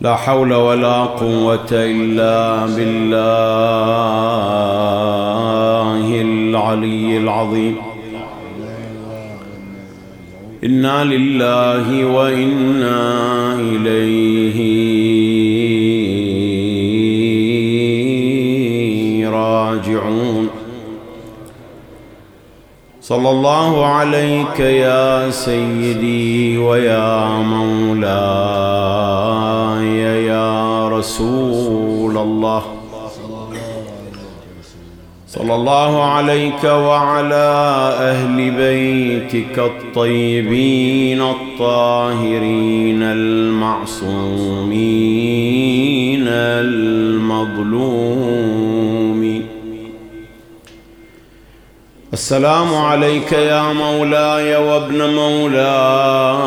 [0.00, 3.18] لا حول ولا قوة إلا بالله
[6.22, 7.76] العلي العظيم.
[10.64, 14.58] إنا لله وإنا إليه
[19.28, 20.48] راجعون.
[23.00, 28.78] صلى الله عليك يا سيدي ويا مولاي.
[29.82, 32.62] يا رسول الله.
[35.28, 37.50] صلى الله عليك وعلى
[38.00, 44.68] أهل بيتك الطيبين الطاهرين المعصومين
[46.28, 47.88] المظلومين
[52.12, 56.38] السلام عليك يا مولاي وابن مولاي.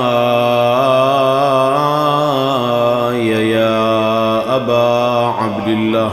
[4.61, 6.11] أبا عبد الله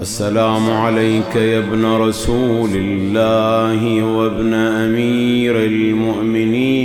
[0.00, 6.82] السلام عليك يا ابن رسول الله وابن أمير المؤمنين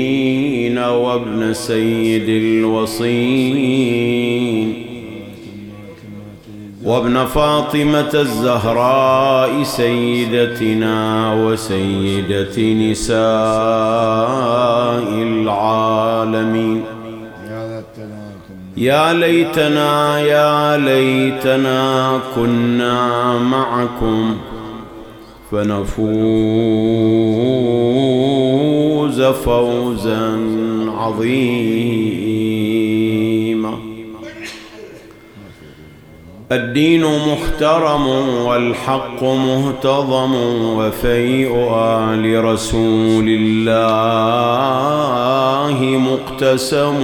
[0.78, 3.66] وابن سيد الوصين
[6.84, 13.16] وابن فاطمة الزهراء سيدتنا وسيدة نساء
[15.30, 16.81] العالمين.
[18.78, 24.38] يا ليتنا يا ليتنا كنا معكم
[25.52, 26.02] فنفوز
[29.22, 30.40] فوزا
[30.98, 32.06] عظيما.
[36.52, 38.08] الدين محترم
[38.46, 40.36] والحق مهتضم
[40.78, 44.76] وفيء آل رسول الله
[45.98, 46.96] مقتسم.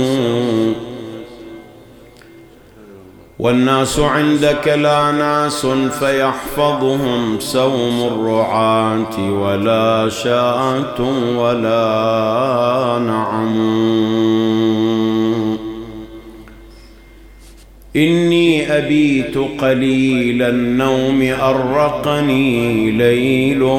[3.41, 5.65] والناس عندك لا ناس
[5.99, 11.01] فيحفظهم سوم الرعاة ولا شاة
[11.37, 13.57] ولا نعم.
[17.95, 23.69] إني أبيت قليل النوم أرقني ليل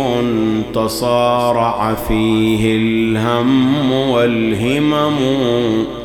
[0.74, 6.01] تصارع فيه الهم والهمم.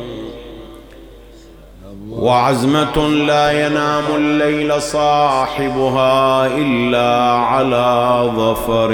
[2.18, 8.88] وعزمة لا ينام الليل صاحبها إلا على ظفر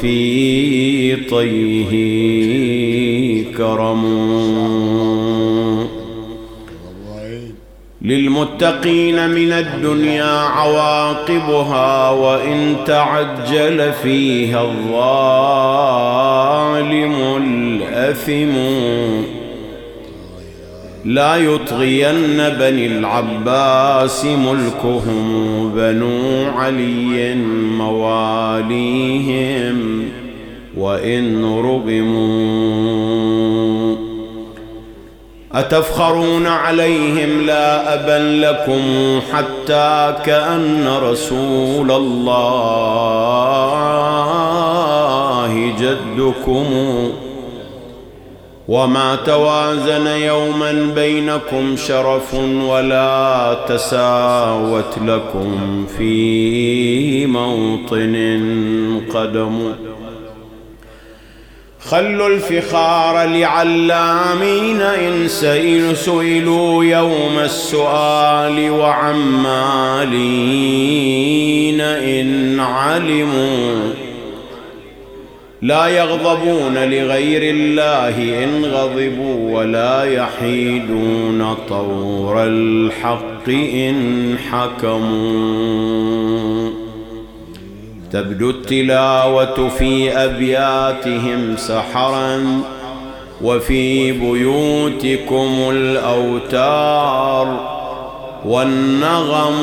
[0.00, 1.94] في طيه
[3.56, 4.04] كرم.
[8.02, 15.04] للمتقين من الدنيا عواقبها وإن تعجل فيها الظالم
[17.36, 18.54] الأثم.
[21.04, 27.34] لا يطغين بني العباس ملكهم بنو علي
[27.78, 29.28] مواليهم
[30.76, 33.04] وإن رغموا
[35.52, 38.82] أتفخرون عليهم لا أبا لكم
[39.32, 43.24] حتى كأن رسول الله
[45.80, 46.66] جدكم
[48.68, 52.34] وما توازن يوما بينكم شرف
[52.68, 58.14] ولا تساوت لكم في موطن
[59.14, 59.72] قدم.
[61.80, 65.28] خلوا الفخار لعلامين إن
[65.94, 70.04] سئلوا يوم السؤال وعمالين
[71.80, 74.03] إن علموا
[75.64, 85.54] لا يغضبون لغير الله إن غضبوا ولا يحيدون طور الحق إن حكموا.
[88.12, 92.62] تبدو التلاوة في أبياتهم سحرا
[93.42, 97.60] وفي بيوتكم الأوتار
[98.44, 99.54] والنغم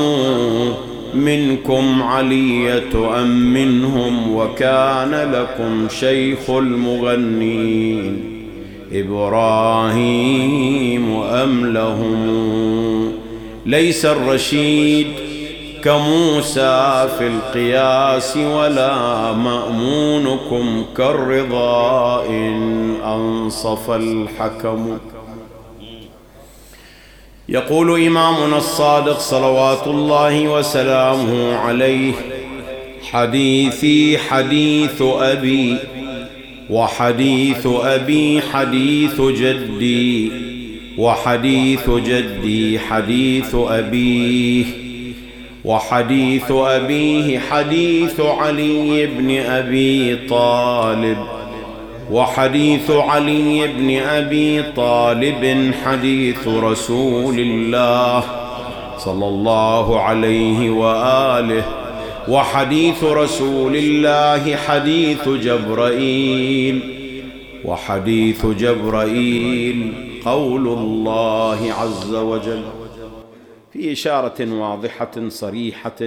[1.14, 8.24] منكم علية أم منهم وكان لكم شيخ المغنين
[8.94, 13.12] إبراهيم أم لهم؟
[13.66, 15.08] ليس الرشيد
[15.84, 24.98] كموسى في القياس ولا مأمونكم كالرضا إن أنصف الحكم.
[27.52, 32.14] يقول إمامنا الصادق صلوات الله وسلامه عليه
[33.12, 35.78] حديثي حديث أبي
[36.70, 40.32] وحديث أبي حديث جدي
[40.98, 44.66] وحديث جدي حديث أبيه
[45.66, 51.41] وحديث أبيه حديث علي بن أبي طالب.
[52.12, 58.24] وحديث علي بن أبي طالب حديث رسول الله
[58.98, 61.64] صلى الله عليه وآله.
[62.28, 66.82] وحديث رسول الله حديث جبرائيل.
[67.66, 69.94] وحديث جبرائيل
[70.26, 72.64] قول الله عز وجل.
[73.74, 76.02] في إشارة واضحة صريحة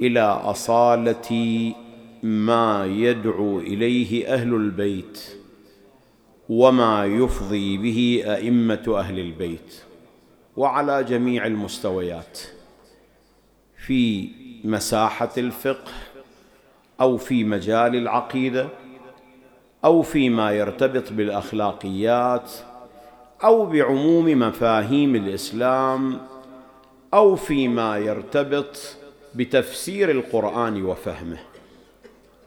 [0.00, 1.30] إلى أصالة
[2.22, 5.20] ما يدعو إليه أهل البيت
[6.48, 9.74] وما يفضي به أئمة أهل البيت
[10.56, 12.38] وعلى جميع المستويات
[13.86, 14.28] في
[14.64, 15.92] مساحة الفقه
[17.00, 18.68] أو في مجال العقيدة
[19.84, 22.52] أو فيما يرتبط بالأخلاقيات
[23.44, 26.20] أو بعموم مفاهيم الإسلام
[27.14, 28.96] أو فيما يرتبط
[29.34, 31.38] بتفسير القرآن وفهمه.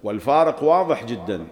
[0.03, 1.45] والفارق واضح جدا.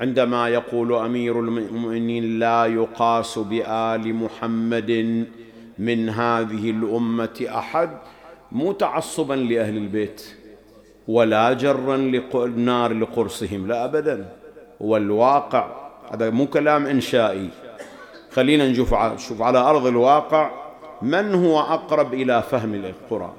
[0.00, 5.26] عندما يقول أمير المؤمنين لا يقاس بآل محمد
[5.78, 7.90] من هذه الأمة أحد
[8.52, 10.34] مو تعصبا لأهل البيت
[11.08, 11.96] ولا جرا
[12.34, 14.28] النار لقرصهم لا ابدا.
[14.80, 15.66] والواقع
[16.12, 17.48] هذا مو كلام إنشائي.
[18.30, 20.50] خلينا نشوف نشوف على أرض الواقع
[21.02, 23.32] من هو أقرب إلى فهم القرآن؟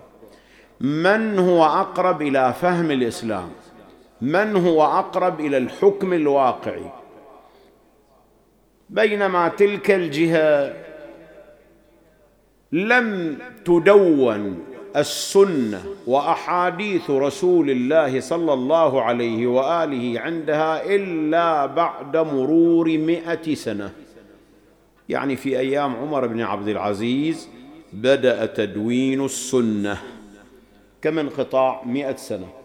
[0.81, 3.49] من هو أقرب إلى فهم الإسلام؟
[4.23, 6.91] من هو أقرب إلى الحكم الواقعي
[8.89, 10.73] بينما تلك الجهة
[12.71, 14.59] لم تدون
[14.95, 23.91] السنة وأحاديث رسول الله صلى الله عليه وآله عندها إلا بعد مرور مائه سنة.
[25.09, 27.49] يعني في أيام عمر بن عبد العزيز
[27.93, 29.97] بدأ تدوين السنة.
[31.01, 32.62] كم انقطاع؟ مئة سنة.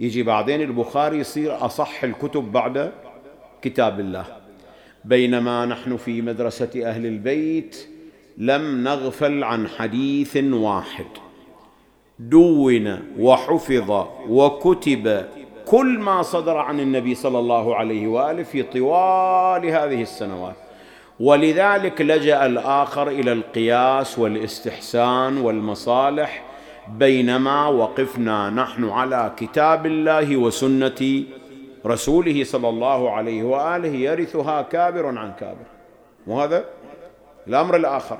[0.00, 2.92] يجي بعدين البخاري يصير أصح الكتب بعد
[3.62, 4.24] كتاب الله.
[5.04, 7.88] بينما نحن في مدرسة أهل البيت
[8.38, 11.06] لم نغفل عن حديث واحد.
[12.18, 15.24] دون وحفظ وكتب
[15.66, 20.56] كل ما صدر عن النبي صلى الله عليه وآله في طوال هذه السنوات.
[21.20, 26.49] ولذلك لجأ الآخر إلى القياس والإستحسان والمصالح
[26.98, 31.24] بينما وقفنا نحن على كتاب الله وسنة
[31.86, 35.66] رسوله صلى الله عليه وآله يرثها كابر عن كابر.
[36.26, 36.64] وهذا
[37.48, 38.18] الأمر الآخر.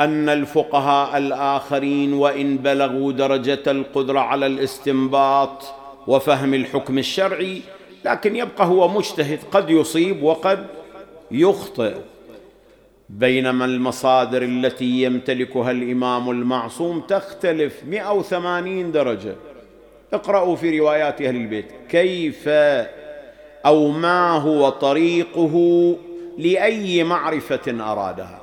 [0.00, 5.64] أن الفقهاء الآخرين وإن بلغوا درجة القدرة على الاستنباط
[6.06, 7.62] وفهم الحكم الشرعي
[8.04, 10.66] لكن يبقى هو مجتهد قد يصيب وقد
[11.30, 11.94] يخطئ.
[13.08, 19.34] بينما المصادر التي يمتلكها الإمام المعصوم تختلف 180 درجة.
[20.12, 21.66] اقرأوا في روايات أهل البيت.
[21.88, 22.48] كيف
[23.66, 25.96] أو ما هو طريقه
[26.38, 28.40] لأي معرفة أرادها؟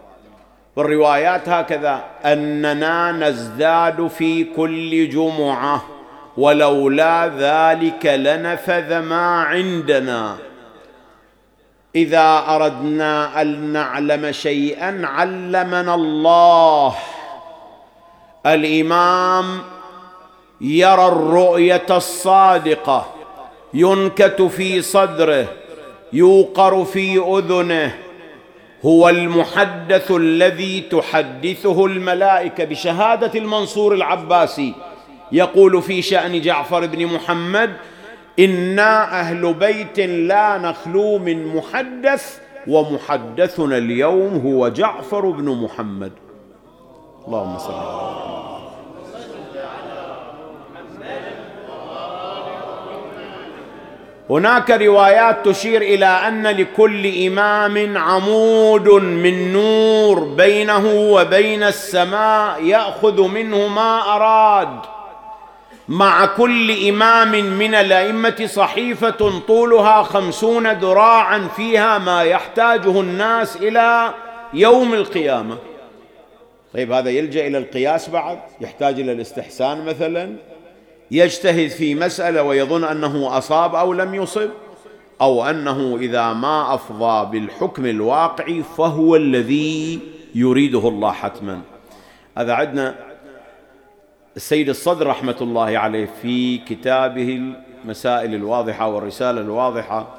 [0.76, 2.04] والروايات هكذا.
[2.26, 5.86] أننا نزداد في كل جمعة
[6.38, 10.38] ولولا ذلك لنفذ ما عندنا.
[11.96, 16.96] إذا أردنا أن نعلم شيئا علمنا الله.
[18.46, 19.60] الإمام
[20.62, 23.08] يرى الرؤية الصادقة
[23.74, 25.48] ينكت في صدره
[26.14, 27.98] يوقر في أذنه
[28.86, 34.74] هو المحدث الذي تحدثه الملائكة بشهادة المنصور العباسي.
[35.32, 37.74] يقول في شأن جعفر بن محمد
[38.46, 46.12] أنا أهل بيت لا نخلو من محدث ومحدثنا اليوم هو جعفر بن محمد.
[47.28, 48.12] اللهم صل على
[54.30, 63.68] هناك روايات تشير إلى ان لكل امام عمود من نور بينه وبين السماء ياخذ منه
[63.68, 64.80] ما اراد.
[65.90, 74.14] مع كل إمام من الأئمة صحيفة طولها خمسون ذراعا فيها ما يحتاجه الناس إلى
[74.54, 75.58] يوم القيامة.
[76.74, 80.36] طيب هذا يلجأ إلى القياس بعد؟ يحتاج إلى الاستحسان مثلا؟
[81.12, 84.50] يجتهد في مسألة ويظن أنه أصاب أو لم يصب؟
[85.22, 90.00] أو أنه إذا ما أفضى بالحكم الواقعي فهو الذي
[90.36, 91.62] يريده الله حتما؟
[92.38, 93.11] هذا عندنا
[94.36, 97.42] السيد الصدر رحمة الله عليه في كتابه
[97.86, 100.18] المسائل الواضحة والرسالة الواضحة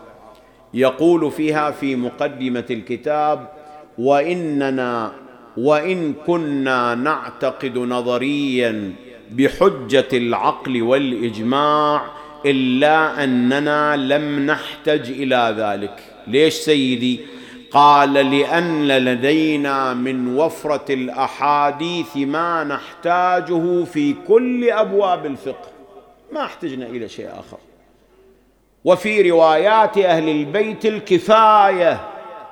[0.75, 3.49] يقول فيها في مقدمة الكتاب
[3.99, 5.13] وإننا
[5.57, 8.93] وإن كنا نعتقد نظريا
[9.31, 12.03] بحجة العقل والإجماع
[12.47, 16.03] إلا أننا لم نحتج إلى ذلك.
[16.27, 17.21] ليش سيدي؟
[17.73, 25.69] قال لأن لدينا من وفرة الأحاديث ما نحتاجه في كل أبواب الفقه.
[26.33, 27.59] ما احتجنا إلى شيء آخر.
[28.85, 32.01] وفي روايات أهل البيت الكفاية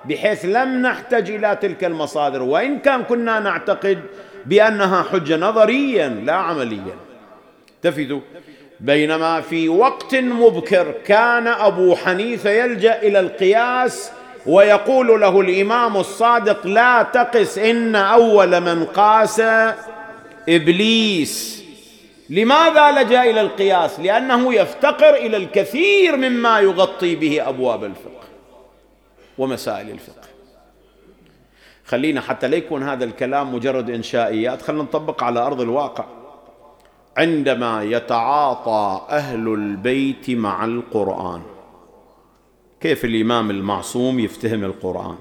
[0.04, 3.98] بحيث لم نحتج إلى تلك المصادر وإن كان كنا نعتقد
[4.46, 6.96] بأنها حجة نظريا لا عمليا.
[7.76, 8.20] التفتوا
[8.80, 14.12] بينما في وقت مبكر كان أبو حنيفة يلجأ إلى القياس
[14.46, 19.40] ويقول له الإمام الصادق لا تقس إن أول من قاس
[20.48, 21.64] إبليس.
[22.30, 28.26] لماذا لجأ إلى القياس؟ لأنه يفتقر إلى الكثير مما يغطي به أبواب الفقه
[29.38, 30.28] ومسائل الفقه.
[31.86, 36.04] خلينا حتى لا يكون هذا الكلام مجرد إنشائيات خلينا نطبق على أرض الواقع.
[37.16, 41.42] عندما يتعاطى أهل البيت مع القرآن
[42.80, 45.16] كيف الإمام المعصوم يفتهم القرآن؟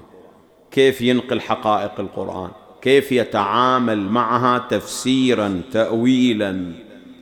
[0.70, 2.50] كيف ينقل حقائق القرآن؟
[2.82, 6.72] كيف يتعامل معها تفسيرا تاويلا؟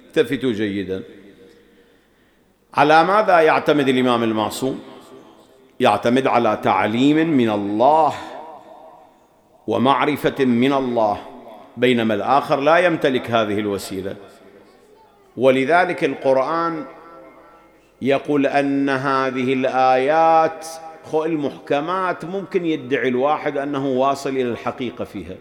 [0.07, 1.03] التفتوا جيدا.
[2.75, 4.81] على ماذا يعتمد الإمام المعصوم؟
[5.81, 8.15] يعتمد على تعليم من الله
[9.67, 11.21] ومعرفة من الله
[11.77, 14.17] بينما الآخر لا يمتلك هذه الوسيلة.
[15.37, 16.85] ولذلك القرآن
[18.03, 20.67] يقول أن هذه الآيات
[21.15, 25.37] المحكمات ممكن يدعي الواحد أنه واصل إلى الحقيقة فيها.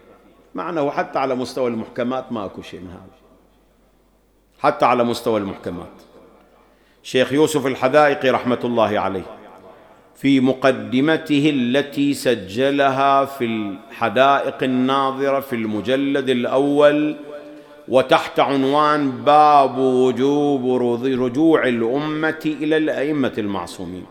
[0.54, 3.18] مع انه حتى على مستوى المحكمات ما اكو شيء من هذا.
[4.60, 5.92] حتى على مستوى المحكمات.
[7.02, 9.22] شيخ يوسف الحدائقي رحمة الله عليه
[10.14, 17.16] في مقدمته التي سجلها في الحدائق الناظرة في المجلد الأول
[17.88, 24.06] وتحت عنوان باب وجوب رجوع الأمة إلى الأئمة المعصومين.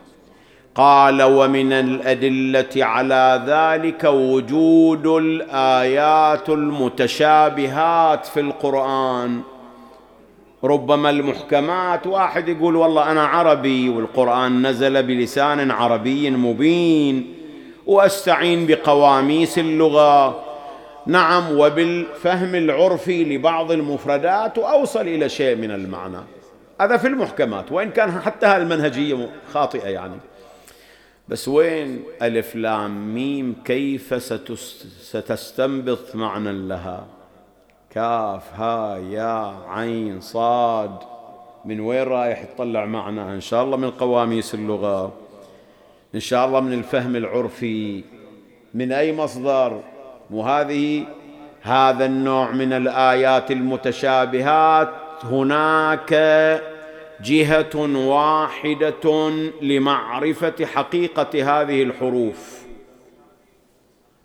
[0.75, 9.41] قال ومن الأدلة على ذلك وجود الآيات المتشابهات في القرآن.
[10.63, 17.33] ربما المحكمات واحد يقول والله أنا عربي والقرآن نزل بلسان عربي مبين
[17.85, 20.46] وأستعين بقواميس اللغة
[21.07, 26.17] نعم وبالفهم العرفي لبعض المفردات واوصل إلى شيء من المعنى.
[26.81, 30.17] هذا في المحكمات وإن كان حتى هالمنهجيه خاطئة يعني.
[31.27, 34.23] بس وين ألف لام ميم؟ كيف
[35.01, 37.05] ستستنبط معنى لها؟
[37.89, 40.91] كاف ها يا عين صاد.
[41.65, 45.13] من وين رايح تطلع معنى؟ إن شاء الله من قواميس اللغة.
[46.15, 48.03] إن شاء الله من الفهم العرفي.
[48.73, 49.81] من أي مصدر؟
[50.31, 51.03] وهذه
[51.61, 54.89] هذا النوع من الآيات المتشابهات.
[55.23, 56.13] هناك
[57.23, 59.29] جهة واحدة
[59.61, 62.61] لمعرفة حقيقة هذه الحروف.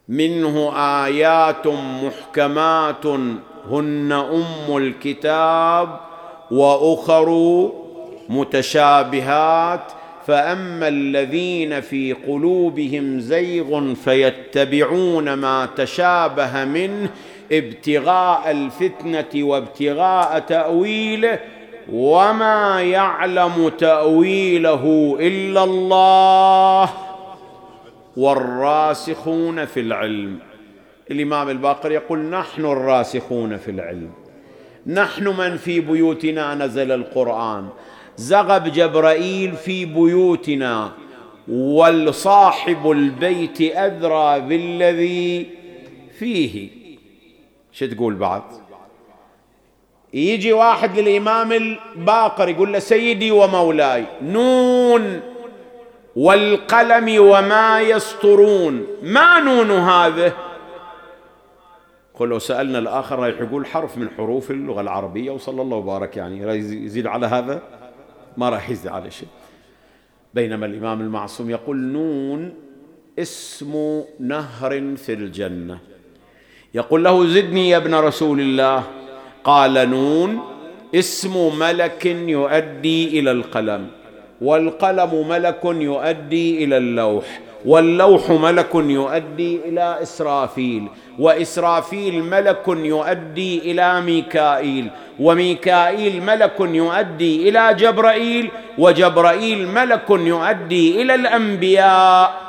[0.09, 1.67] منه آيات
[2.05, 3.07] محكمات.
[3.71, 6.01] هن أم الكتاب
[6.51, 7.29] وأخر
[8.29, 9.93] متشابهات.
[10.27, 17.09] فأما الذين في قلوبهم زيغ فيتبعون ما تشابه منه
[17.53, 21.39] ابتغاء الفتنة وابتغاء تأويله
[21.93, 26.91] وما يعلم تأويله إلا الله
[28.17, 30.39] والراسخون في العلم.
[31.11, 34.11] الإمام الباقر يقول نحن الراسخون في العلم.
[34.87, 37.69] نحن من في بيوتنا نزل القرآن.
[38.17, 40.93] زغب جبرائيل في بيوتنا
[41.49, 45.47] والصاحب البيت ادرى بالذي
[46.19, 46.69] فيه.
[47.73, 48.43] شو تقول بعد؟
[50.15, 55.21] يجي واحد للإمام الباقر يقول له سيدي ومولاي نون
[56.17, 58.87] والقلم وما يسطرون.
[59.03, 60.33] ما نون هذا
[62.15, 66.43] قل لو سألنا الآخر راح يقول حرف من حروف اللغة العربية وصلى الله وبارك يعني.
[66.59, 67.63] يزيد على هذا؟
[68.37, 69.29] ما راح يزيد على شيء.
[70.35, 72.55] بينما الإمام المعصوم يقول نون
[73.19, 75.79] اسم نهر في الجنة.
[76.75, 78.85] يقول له زدني يا ابن رسول الله.
[79.45, 80.41] قال نون
[80.95, 83.87] اسم ملك يؤدي إلى القلم
[84.41, 87.41] والقلم ملك يؤدي إلى اللوح.
[87.65, 90.89] واللوح ملك يؤدي إلى إسرافيل
[91.19, 94.91] وإسرافيل ملك يؤدي إلى ميكائيل
[95.21, 102.43] وميكائيل ملك يؤدي إلى جبرائيل وجبرائيل ملك يؤدي إلى الأنبياء.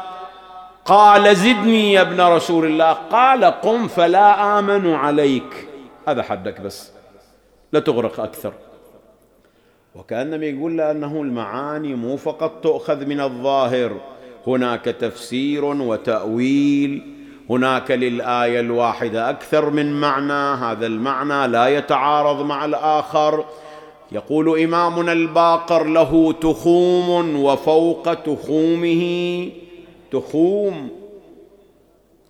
[0.86, 2.93] قال زدني يا ابن رسول الله.
[2.93, 5.67] قال قم فلا آمن عليك.
[6.08, 6.91] هذا حدك بس
[7.74, 8.53] لا تغرق أكثر.
[9.96, 13.91] وكأنما يقول له انه المعاني مو فقط تؤخذ من الظاهر.
[14.47, 17.13] هناك تفسير وتأويل
[17.50, 23.45] هناك للآية الواحدة أكثر من معنى هذا المعنى لا يتعارض مع الآخر.
[24.12, 29.50] يقول إمامنا الباقر له تخوم وفوق تخومه.
[30.12, 30.89] تخوم.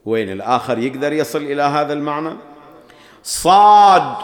[0.06, 2.34] وين الآخر يقدر يصل إلى هذا المعنى؟
[3.24, 4.16] صاد.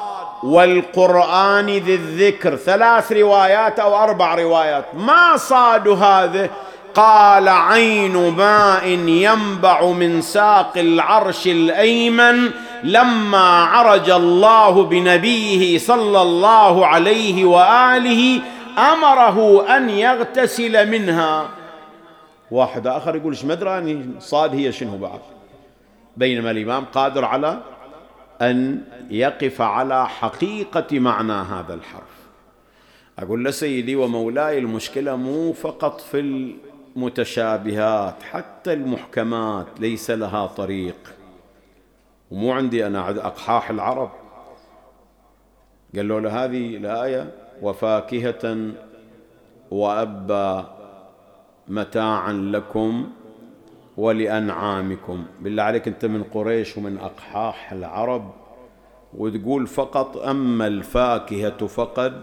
[0.44, 4.86] والقرآن ذي الذكر ثلاث روايات أو أربع روايات.
[4.96, 6.50] ما صاد هذه؟
[7.00, 12.52] قال عين ماء ينبع من ساق العرش الأيمن
[12.84, 18.42] لما عرج الله بنبيه صلى الله عليه وآله
[18.78, 21.50] أمره أن يغتسل منها.
[22.52, 25.20] واحد آخر يقول إيش مدري صاد هي شنو بعد
[26.18, 27.58] بينما الإمام قادر على
[28.42, 32.20] أن يقف على حقيقة معنى هذا الحرف.
[33.20, 36.20] أقول له سيدي ومولاي المشكلة مو فقط في
[36.96, 40.96] المتشابهات حتى المحكمات ليس لها طريق.
[42.32, 44.12] ومو عندي أنا أقحاح العرب.
[45.96, 47.32] قال له هذه الآية
[47.62, 48.72] وفاكهة
[49.72, 50.78] وأبا
[51.68, 53.10] متاعا لكم
[53.98, 55.26] ولأنعامكم.
[55.42, 58.32] بالله عليك أنت من قريش ومن أقحاح العرب
[59.18, 62.22] وتقول فقط أما الفاكهة فقد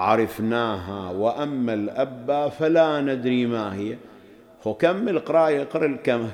[0.00, 3.96] عرفناها وأما الأبا فلا ندري ما هي.
[4.66, 6.28] هو كمل قراءة اقرا الكم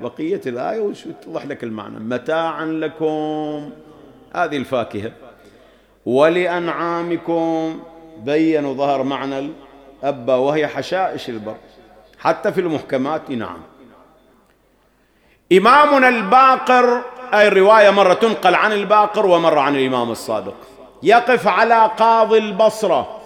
[0.00, 3.70] بقية الآية وتوضح لك المعنى؟ متاعا لكم.
[4.34, 5.12] هذه الفاكهة.
[6.06, 7.80] ولأنعامكم.
[8.24, 9.50] بين وظهر معنى
[10.02, 11.56] الأبا وهي حشائش البر.
[12.18, 13.58] حتى في المحكمات نعم.
[15.52, 17.02] إمامنا الباقر
[17.34, 20.75] أي الرواية مرة تنقل عن الباقر ومرة عن الإمام الصادق.
[21.06, 23.20] يقف على قاضي البصرة.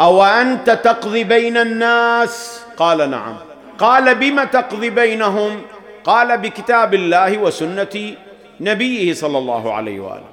[0.00, 3.36] أو أنت تقضي بين الناس؟ قال نعم.
[3.78, 5.60] قال بم تقضي بينهم؟
[6.04, 8.14] قال بكتاب الله وسنة
[8.60, 10.30] نبيه صلى الله عليه وآله.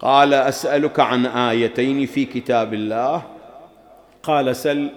[0.00, 3.22] قال أسألك عن آيتين في كتاب الله؟
[4.22, 4.88] قال سل.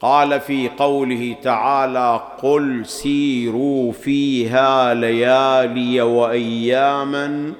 [0.00, 7.52] قال في قوله تعالى قل سيروا فيها ليالي وأياما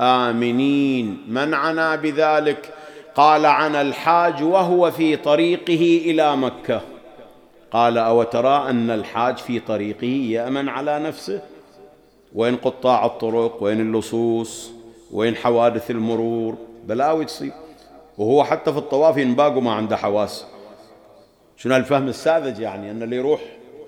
[0.00, 1.24] آمنين.
[1.28, 2.72] من عنا بذلك؟
[3.14, 6.80] قال عن الحاج وهو في طريقه إلى مكة.
[7.70, 11.40] قال أو ترى أن الحاج في طريقه يأمن على نفسه؟
[12.34, 14.70] وين قطاع الطرق؟ وين اللصوص؟
[15.12, 17.52] وين حوادث المرور؟ بلاوي تصير
[18.18, 20.46] وهو حتى في الطواف ينباق وما عنده حواس.
[21.56, 23.40] شنو الفهم الساذج يعني؟ أن اللي يروح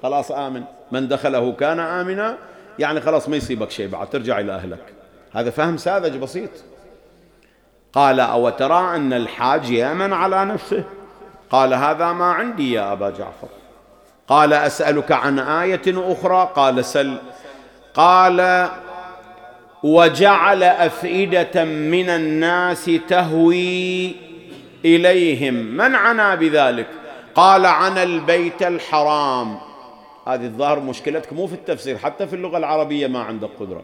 [0.02, 0.62] خلاص آمن.
[0.92, 2.38] من دخله كان آمنا
[2.78, 4.97] يعني خلاص ما يصيبك شيء بعد ترجع إلى أهلك.
[5.32, 6.50] هذا فهم ساذج بسيط.
[7.92, 10.84] قال أو ترى أن الحاج يأمن على نفسه؟
[11.50, 13.48] قال هذا ما عندي يا أبا جعفر.
[14.28, 17.16] قال أسألك عن آية أخرى؟ قال سل.
[17.94, 18.68] قال
[19.82, 24.16] وجعل أفئدة من الناس تهوي
[24.84, 25.54] إليهم.
[25.54, 26.86] من عنا بذلك؟
[27.34, 29.58] قال عن البيت الحرام.
[30.26, 33.82] هذه الظاهر مشكلتك مو في التفسير حتى في اللغة العربية ما عندك قدرة.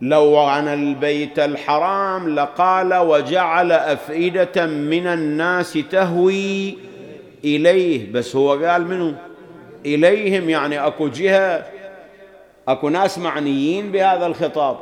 [0.00, 6.78] لو عن البيت الحرام لقال وجعل أفئدة من الناس تهوي
[7.44, 8.12] إليه.
[8.12, 9.18] بس هو قال منه
[9.86, 10.50] إليهم.
[10.50, 11.66] يعني أكو جهة
[12.68, 14.76] أكو ناس معنيين بهذا الخطاب.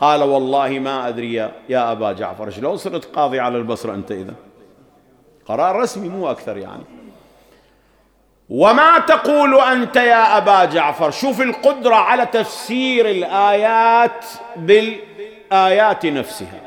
[0.00, 1.34] قال والله ما أدري
[1.68, 4.34] يا أبا جعفر شلون صرت قاضي على البصرة أنت إذا؟
[5.46, 7.01] قرار رسمي مو أكثر يعني.
[8.50, 14.24] وما تقول أنت يا أبا جعفر؟ شوف القدرة على تفسير الآيات
[14.56, 16.60] بالآيات نفسها.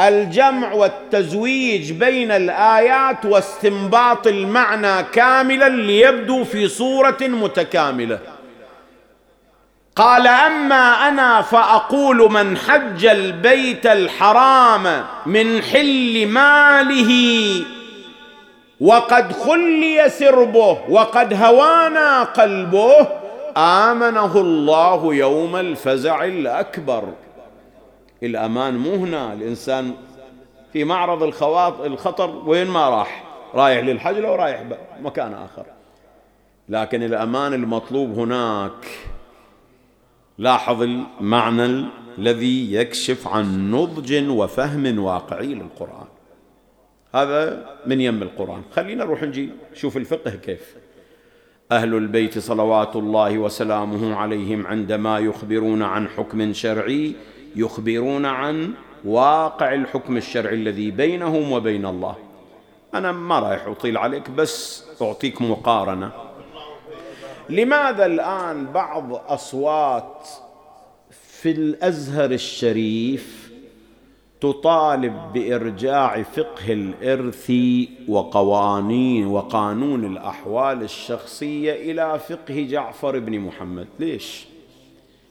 [0.00, 8.18] الجمع والتزويج بين الآيات واستنباط المعنى كاملا ليبدو في صورة متكاملة.
[9.96, 17.12] قال أما أنا فأقول من حج البيت الحرام من حل ماله
[18.82, 23.06] وقد خلي سربه وقد هوانا قلبه.
[23.56, 27.04] آمنه الله يوم الفزع الأكبر.
[28.22, 29.92] الأمان مو هنا الإنسان
[30.72, 34.62] في معرض الخواطر الخطر وين ما راح؟ رايح للحج لو رايح
[35.02, 35.64] مكان آخر.
[36.68, 38.86] لكن الأمان المطلوب هناك.
[40.38, 41.84] لاحظ المعنى
[42.18, 46.11] الذي يكشف عن نضج وفهم واقعي للقرآن.
[47.14, 48.62] هذا من يم القرآن.
[48.72, 50.76] خلينا نروح نجي شوف الفقه كيف.
[51.72, 57.14] أهل البيت صلوات الله وسلامه عليهم عندما يخبرون عن حكم شرعي
[57.56, 62.16] يخبرون عن واقع الحكم الشرعي الذي بينهم وبين الله.
[62.94, 66.12] أنا ما رايح أطيل عليك بس أعطيك مقارنة.
[67.48, 70.28] لماذا الآن بعض أصوات
[71.10, 73.41] في الأزهر الشريف
[74.42, 77.52] تطالب بإرجاع فقه الإرث
[78.08, 83.86] وقوانين وقانون الأحوال الشخصية إلى فقه جعفر بن محمد.
[83.98, 84.44] ليش؟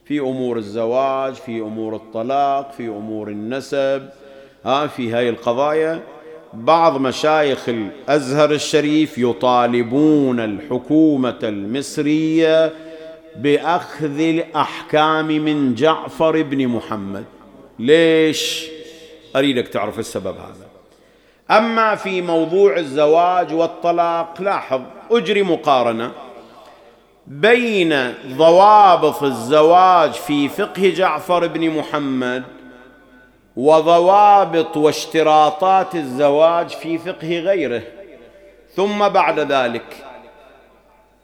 [0.06, 4.10] في أمور الزواج في أمور الطلاق في أمور النسب
[4.66, 6.04] ها في هاي القضايا.
[6.54, 12.74] بعض مشايخ الأزهر الشريف يطالبون الحكومة المصرية
[13.36, 17.26] بأخذ الأحكام من جعفر بن محمد.
[17.80, 18.72] ليش؟
[19.36, 20.68] أريدك تعرف السبب هذا.
[21.58, 26.12] أما في موضوع الزواج والطلاق لاحظ أجري مقارنة
[27.28, 32.44] بين ضوابط الزواج في فقه جعفر بن محمد
[33.56, 37.82] وضوابط واشتراطات الزواج في فقه غيره.
[38.76, 40.06] ثم بعد ذلك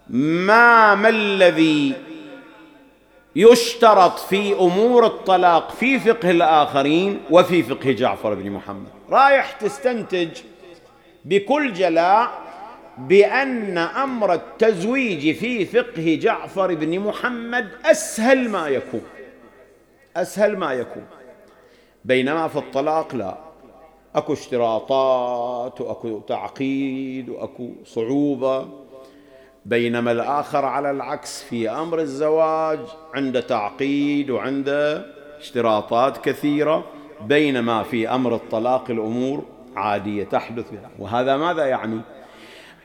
[0.09, 1.93] ما ما الذي
[3.37, 8.89] يشترط في أمور الطلاق في فقه الآخرين وفي فقه جعفر بن محمد.
[9.09, 10.29] رايح تستنتج
[11.25, 12.31] بكل جلاء
[12.97, 19.03] بأن أمر التزويج في فقه جعفر بن محمد أسهل ما يكون.
[20.15, 21.05] أسهل ما يكون.
[22.05, 23.37] بينما في الطلاق لا.
[24.15, 28.86] أكو اشتراطات وأكو تعقيد وأكو صعوبة.
[29.67, 32.79] بينما الآخر على العكس في أمر الزواج
[33.13, 35.05] عنده تعقيد وعنده
[35.39, 36.85] اشتراطات كثيرة
[37.21, 39.43] بينما في أمر الطلاق الأمور
[39.75, 40.65] عادية تحدث
[40.99, 42.01] وهذا ماذا يعني؟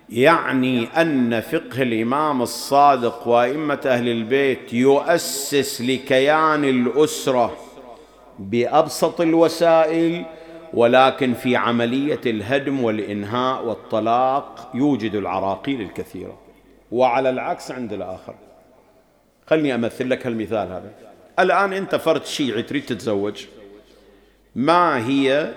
[0.08, 7.56] يعني أن فقه الإمام الصادق وأئمة أهل البيت يؤسس لكيان الأسرة
[8.38, 10.24] بأبسط الوسائل
[10.74, 16.51] ولكن في عملية الهدم والإنهاء والطلاق يوجد العراقيل الكثيرة
[16.92, 18.34] وعلى العكس عند الآخر.
[19.46, 20.92] خلني أمثل لك هالمثال هذا.
[21.38, 23.46] الآن أنت فرد شيعي تريد تتزوج.
[24.54, 25.52] ما هي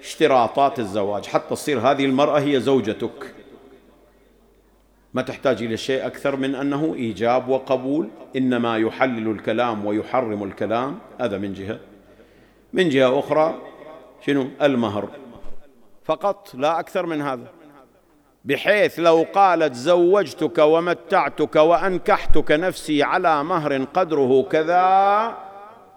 [0.00, 3.34] اشتراطات الزواج؟ حتى تصير هذه المرأة هي زوجتك.
[5.14, 10.98] ما تحتاج إلى شيء أكثر من أنه إيجاب وقبول إنما يحلل الكلام ويحرم الكلام.
[11.20, 11.78] هذا من جهة.
[12.72, 13.54] من جهة أخرى
[14.26, 15.08] شنو؟ المهر.
[16.04, 17.53] فقط لا أكثر من هذا.
[18.44, 25.34] بحيث لو قالت زوجتك ومتعتك وأنكحتك نفسي على مهر قدره كذا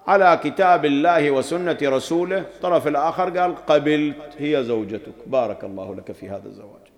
[0.06, 2.38] على كتاب الله وسنة رسوله.
[2.38, 5.12] الطرف الآخر قال قبلت هي زوجتك.
[5.26, 6.88] بارك الله لك في هذا الزواج.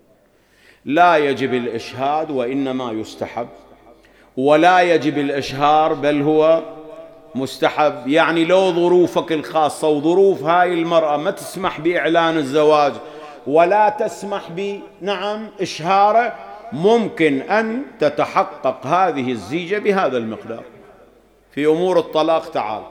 [0.85, 3.47] لا يجب الإشهاد وإنما يستحب.
[4.37, 6.61] ولا يجب الإشهار بل هو
[7.35, 8.07] مستحب.
[8.07, 12.93] يعني لو ظروفك الخاصة وظروف هاي المرأة ما تسمح بإعلان الزواج
[13.47, 16.33] ولا تسمح بنعم إشهارة
[16.73, 20.63] ممكن أن تتحقق هذه الزيجة بهذا المقدار.
[21.51, 22.83] في أمور الطلاق تعال.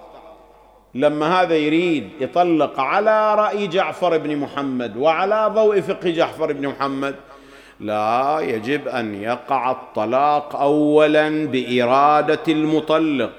[0.95, 7.15] لما هذا يريد يطلق على رأي جعفر بن محمد وعلى ضوء فقه جعفر بن محمد
[7.81, 13.33] لا يجب أن يقع الطلاق أولا بإرادة المطلق.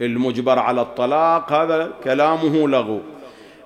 [0.00, 3.00] المجبر على الطلاق هذا كلامه لغو.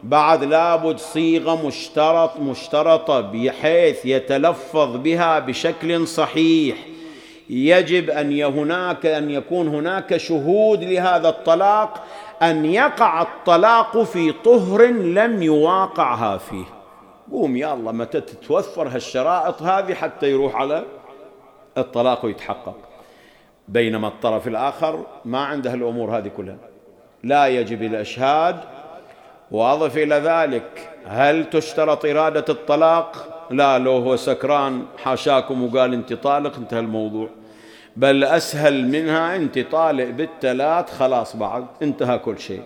[0.02, 6.76] بعد لابد صيغة مشترط مشترطة بحيث يتلفظ بها بشكل صحيح.
[7.50, 12.04] يجب أن هناك أن يكون هناك شهود لهذا الطلاق
[12.42, 16.64] أن يقع الطلاق في طهر لم يواقعها فيه.
[17.32, 20.84] قوم يا الله متى تتوفر هالشرائط هذه حتى يروح على
[21.78, 22.76] الطلاق ويتحقق؟
[23.68, 26.56] بينما الطرف الآخر ما عنده الأمور هذه كلها.
[27.24, 28.60] لا يجب الأشهاد
[29.52, 36.56] واضف إلى ذلك هل تشترط إرادة الطلاق؟ لا لو هو سكران حاشاكم وقال انت طالق
[36.56, 37.28] انتهى الموضوع.
[37.96, 42.62] بل أسهل منها انت طالق بالثلاث خلاص بعد انتهى كل شيء.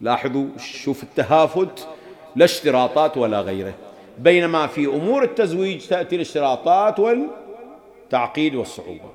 [0.00, 1.88] لاحظوا شوف التهافت
[2.36, 3.74] لا اشتراطات ولا غيره.
[4.18, 9.10] بينما في أمور التزويج تأتي الاشتراطات والتعقيد والصعوبة.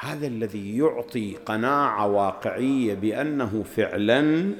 [0.00, 4.52] هذا الذي يعطي قناعة واقعية بأنه فعلا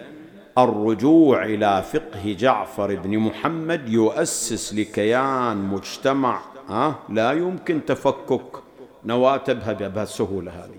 [0.58, 8.56] الرجوع إلى فقه جعفر بن محمد يؤسس لكيان مجتمع ها؟ لا يمكن تفكك
[9.04, 10.78] نواتبها بهالسهولة هذه.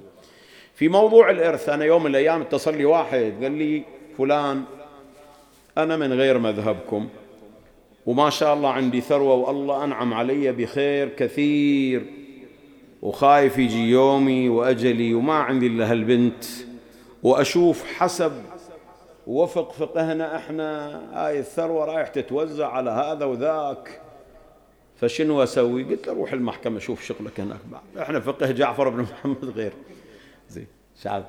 [0.75, 3.83] في موضوع الإرث أنا يوم من الأيام اتصل لي واحد قال لي
[4.17, 4.63] فلان
[5.77, 7.07] أنا من غير مذهبكم
[8.05, 12.05] وما شاء الله عندي ثروة والله أنعم علي بخير كثير
[13.01, 16.45] وخايف يجي يومي وأجلي وما عندي إلا هالبنت
[17.23, 18.31] وأشوف حسب
[19.29, 24.01] وفق فقهنا إحنا هاي الثروة رايح تتوزع على هذا وذاك.
[24.95, 28.03] فشنو أسوي؟ قلت له روح المحكمة شوف شغلك هناك بعد.
[28.03, 29.73] إحنا فقه جعفر بن محمد غير.
[30.49, 30.67] زين
[31.03, 31.25] شعب.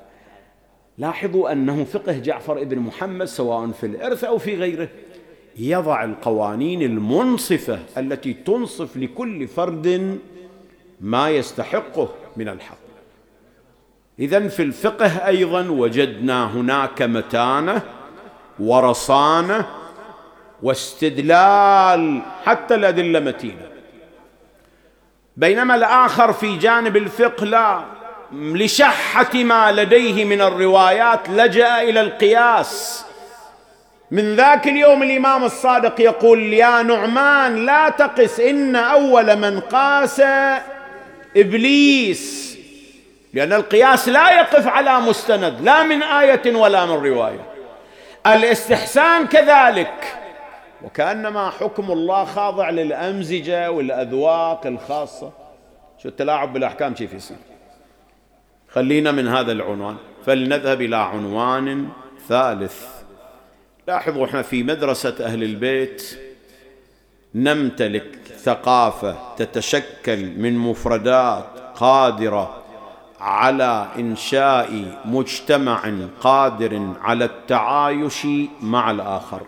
[0.97, 4.89] لاحظوا انه فقه جعفر بن محمد سواء في الارث أو في غيره
[5.57, 10.17] يضع القوانين المنصفة التي تنصف لكل فرد
[11.01, 12.80] ما يستحقه من الحق.
[14.19, 17.81] اذا في الفقه أيضا وجدنا هناك متانة
[18.59, 19.65] ورصانة
[20.63, 23.71] واستدلال حتى الأدلة متينة.
[25.37, 27.81] بينما الآخر في جانب الفقه لا
[28.33, 33.05] لشحة ما لديه من الروايات لجأ إلى القياس.
[34.11, 40.21] من ذاك اليوم الإمام الصادق يقول يا نعمان لا تقس إن أول من قاس
[41.37, 42.50] إبليس.
[43.33, 47.45] لأن القياس لا يقف على مستند لا من آية ولا من رواية.
[48.27, 50.17] الاستحسان كذلك
[50.83, 55.31] وكأنما حكم الله خاضع للأمزجة والأذواق الخاصة.
[56.03, 57.37] شو التلاعب بالأحكام كيف يصير؟
[58.69, 59.97] خلينا من هذا العنوان.
[60.25, 61.89] فلنذهب إلى عنوان
[62.27, 62.85] ثالث.
[63.87, 66.19] لاحظوا إحنا في مدرسة أهل البيت
[67.35, 72.60] نمتلك ثقافة تتشكل من مفردات قادرة
[73.21, 75.81] على إنشاء مجتمع
[76.21, 78.27] قادر على التعايش
[78.61, 79.41] مع الآخر.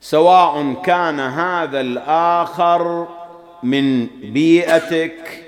[0.00, 3.08] سواء كان هذا الآخر
[3.62, 5.44] من بيئتك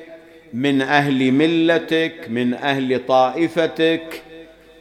[0.54, 4.22] من أهل ملتك من أهل طائفتك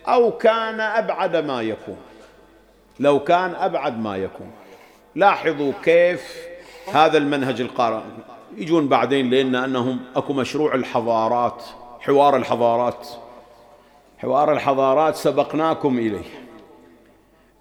[0.07, 1.97] أو كان أبعد ما يكون.
[2.99, 4.51] لو كان أبعد ما يكون.
[5.15, 6.35] لاحظوا كيف
[6.93, 8.01] هذا المنهج القارئ
[8.57, 11.63] يجون بعدين لأن أنهم أكو مشروع الحضارات.
[12.07, 13.07] حوار الحضارات.
[14.17, 16.25] حوار الحضارات سبقناكم إليه.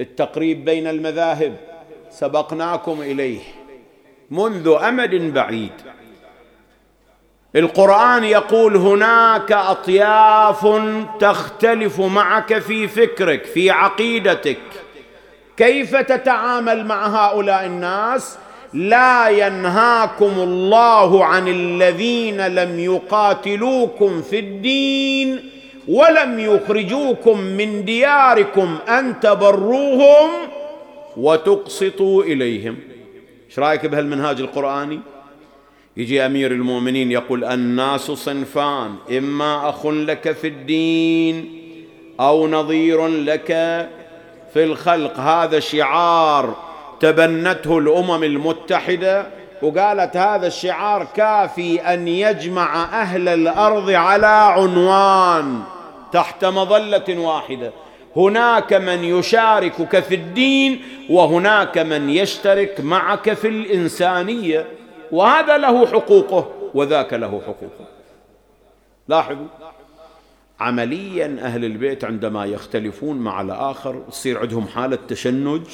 [0.00, 1.56] التقريب بين المذاهب
[2.10, 3.40] سبقناكم إليه.
[4.30, 5.72] منذ أمد بعيد.
[7.56, 10.66] القرآن يقول هناك أطياف
[11.20, 14.62] تختلف معك في فكرك في عقيدتك.
[15.56, 18.38] كيف تتعامل مع هؤلاء الناس؟
[18.76, 25.50] لا ينهاكم الله عن الذين لم يقاتلوكم في الدين
[25.88, 30.30] ولم يخرجوكم من دياركم أن تبروهم
[31.16, 32.76] وتقسطوا إليهم.
[33.50, 35.00] إيش رأيك بهالمنهاج القرآني؟
[35.96, 41.62] يجي أمير المؤمنين يقول الناس صنفان إما أخ لك في الدين
[42.20, 43.46] أو نظير لك
[44.54, 45.20] في الخلق.
[45.20, 46.65] هذا شعار
[47.00, 49.26] تبنته الأمم المتحدة
[49.62, 55.62] وقالت هذا الشعار كافي أن يجمع أهل الأرض على عنوان
[56.12, 57.72] تحت مظلة واحدة.
[58.16, 64.66] هناك من يشاركك في الدين وهناك من يشترك معك في الإنسانية.
[65.12, 67.86] وهذا له حقوقه وذاك له حقوقه.
[69.08, 69.46] لاحظوا؟
[70.60, 75.66] عمليا أهل البيت عندما يختلفون مع الآخر تصير عندهم حالة تشنج.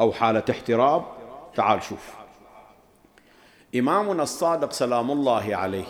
[0.00, 1.04] أو حالة احتراب
[1.54, 2.14] تعال شوف.
[3.76, 5.84] إمامنا الصادق سلام الله عليه.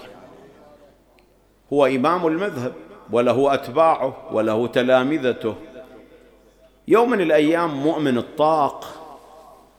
[1.72, 2.72] هو إمام المذهب
[3.12, 5.54] وله أتباعه وله تلامذته.
[6.88, 8.84] يوم من الأيام مؤمن الطاق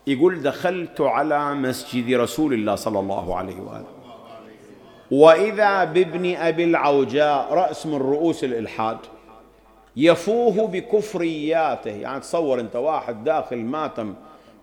[0.08, 3.88] يقول دخلت على مسجد رسول الله صلى الله عليه وآله.
[5.12, 8.98] وإذا بابن أبي العوجاء رأس من رؤوس الإلحاد.
[9.98, 14.14] يفوه بكفرياته يعني تصور انت واحد داخل ماتم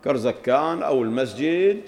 [0.03, 1.81] كرزكان أو المسجد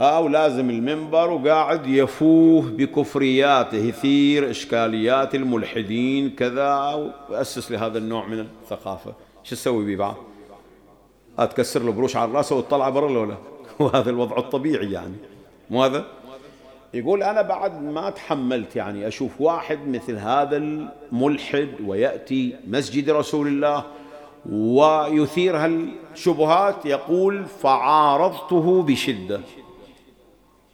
[0.00, 6.74] أو لازم المنبر وقاعد يفوه بكفرياته يثير إشكاليات الملحدين كذا
[7.28, 9.12] وأسس لهذا النوع من الثقافة
[9.44, 10.14] شو تسوي بيه بعد؟
[11.38, 13.36] تكسر له بروش على راسه وتطلع برا ولا
[13.80, 15.14] وهذا الوضع الطبيعي يعني
[15.70, 16.04] مو هذا؟
[16.94, 23.84] يقول أنا بعد ما تحملت يعني أشوف واحد مثل هذا الملحد ويأتي مسجد رسول الله
[24.52, 29.40] ويثير هالشبهات يقول فعارضته بشدة.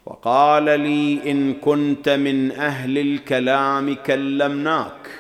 [0.07, 5.11] وقال لي إن كنت من أهل الكلام كلمناك.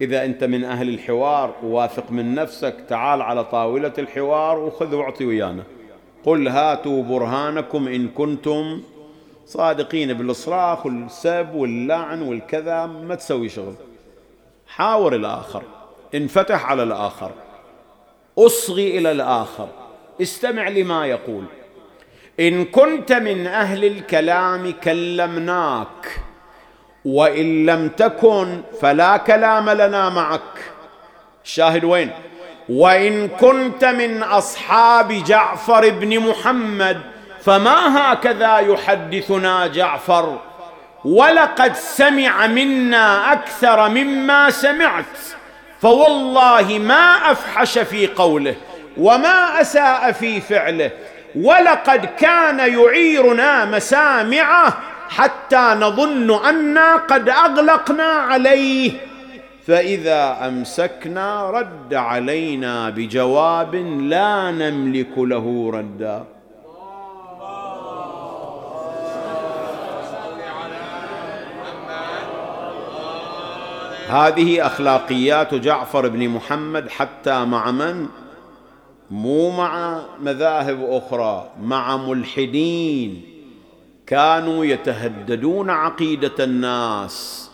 [0.00, 5.62] إذا أنت من أهل الحوار واثق من نفسك تعال على طاولة الحوار وخذ واعطي ويانا.
[6.24, 8.80] قل هاتوا برهانكم إن كنتم
[9.46, 13.74] صادقين بالصراخ والسب واللعن والكذا ما تسوي شغل.
[14.68, 15.62] حاور الآخر.
[16.14, 17.30] انفتح على الآخر.
[18.38, 19.68] أصغي إلى الآخر.
[20.22, 21.44] استمع لما يقول.
[22.40, 26.20] إن كنت من أهل الكلام كلمناك
[27.04, 30.72] وإن لم تكن فلا كلام لنا معك.
[31.44, 32.10] الشاهد وين؟
[32.68, 37.15] وإن كنت من أصحاب جعفر بن محمد
[37.46, 40.38] فما هكذا يحدثنا جعفر؟
[41.04, 45.04] ولقد سمع منا أكثر مما سمعت
[45.80, 48.54] فوالله ما أفحش في قوله
[48.96, 50.90] وما أساء في فعله
[51.34, 54.76] ولقد كان يعيرنا مسامعه
[55.08, 58.92] حتى نظن أنا قد أغلقنا عليه.
[59.66, 66.35] فإذا أمسكنا رد علينا بجواب لا نملك له ردا.
[74.08, 78.06] هذه أخلاقيات جعفر بن محمد حتى مع من؟
[79.10, 83.22] مو مع مذاهب أخرى مع ملحدين.
[84.06, 87.50] كانوا يتهددون عقيدة الناس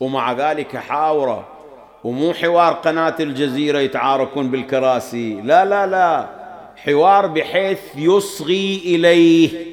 [0.00, 1.48] ومع ذلك حاورة.
[2.04, 5.40] ومو حوار قناة الجزيرة يتعاركون بالكراسي.
[5.40, 6.26] لا لا لا.
[6.76, 9.66] حوار بحيث يصغي إليه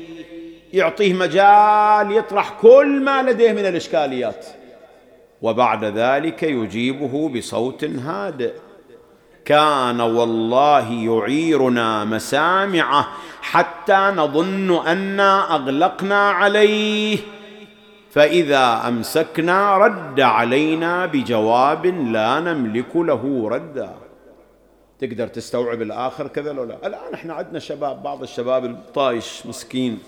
[0.74, 4.46] يعطيه مجال يطرح كل ما لديه من الإشكاليات.
[5.42, 8.54] وبعد ذلك يجيبه بصوت هادئ
[9.46, 13.08] كان والله يعيرنا مسامعه
[13.42, 17.18] حتى نظن انا أغلقنا عليه.
[18.12, 23.96] فإذا أمسكنا رد علينا بجواب لا نملك له ردا.
[25.00, 30.00] تقدر تستوعب الآخر كذا لو لا؟ الآن إحنا عندنا شباب بعض الشباب الطايش مسكين.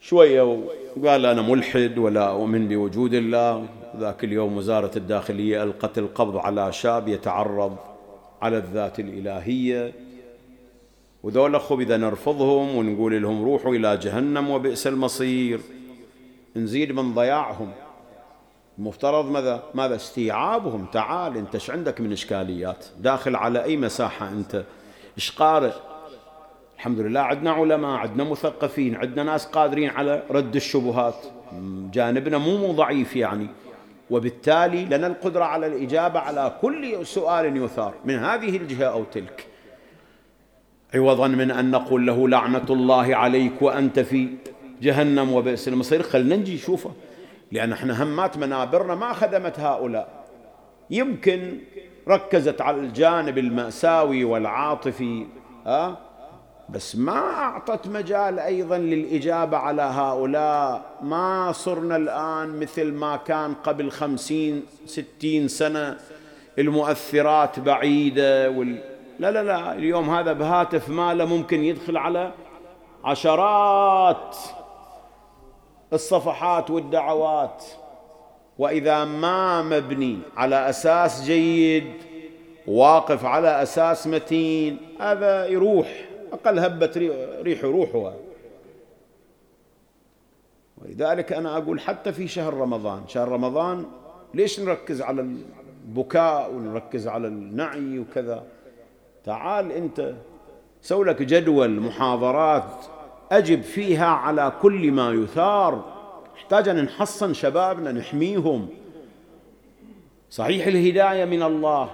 [0.00, 0.42] شوية
[0.96, 3.66] وقال أنا ملحد ولا أؤمن بوجود الله.
[3.96, 7.76] ذاك اليوم وزارة الداخلية ألقت القبض على شاب يتعرض
[8.42, 9.92] على الذات الإلهية.
[11.22, 15.60] وذولا خب اذا نرفضهم ونقول لهم روحوا إلى جهنم وبئس المصير.
[16.56, 17.72] نزيد من ضياعهم.
[18.78, 20.86] المفترض ماذا؟ ماذا؟ استيعابهم.
[20.92, 24.64] تعال أنت إيش عندك من إشكاليات؟ داخل على أي مساحة أنت؟
[25.16, 25.72] إيش قارئ؟
[26.76, 31.14] الحمد لله عندنا علماء عندنا مثقفين عندنا ناس قادرين على رد الشبهات.
[31.92, 33.46] جانبنا مو مو ضعيف يعني.
[34.10, 37.94] وبالتالي لنا القدرة على الإجابة على كل سؤال يثار.
[38.04, 39.46] من هذه الجهة أو تلك.
[40.94, 44.28] عوضا من أن نقول له لعنة الله عليك وأنت في
[44.82, 46.02] جهنم وبئس المصير.
[46.02, 46.92] خلنا نجي شوفه.
[47.52, 50.24] لأن إحنا همات منابرنا ما خدمت هؤلاء.
[50.90, 51.58] يمكن
[52.08, 55.26] ركزت على الجانب المأساوي والعاطفي
[55.66, 55.98] أه؟
[56.72, 60.82] بس ما أعطت مجال أيضا للإجابة على هؤلاء.
[61.02, 65.96] ما صرنا الآن مثل ما كان قبل خمسين ستين سنة.
[66.58, 68.82] المؤثرات بعيدة وال...
[69.18, 72.32] لا لا لا اليوم هذا بهاتف ماله ممكن يدخل على
[73.04, 74.36] عشرات
[75.92, 77.64] الصفحات والدعوات.
[78.58, 81.92] وإذا ما مبني على أساس جيد
[82.66, 86.09] واقف على أساس متين هذا يروح.
[86.32, 87.10] أقل هبة
[87.42, 88.14] ريح روحها.
[90.78, 93.86] ولذلك أنا أقول حتى في شهر رمضان شهر رمضان
[94.34, 95.38] ليش نركز على
[95.88, 98.44] البكاء ونركز على النعي وكذا؟
[99.24, 100.14] تعال أنت
[100.82, 102.84] سوي لك جدول محاضرات
[103.32, 106.00] أجب فيها على كل ما يثار.
[106.36, 108.68] نحتاج أن نحصن شبابنا نحميهم.
[110.30, 111.90] صحيح الهداية من الله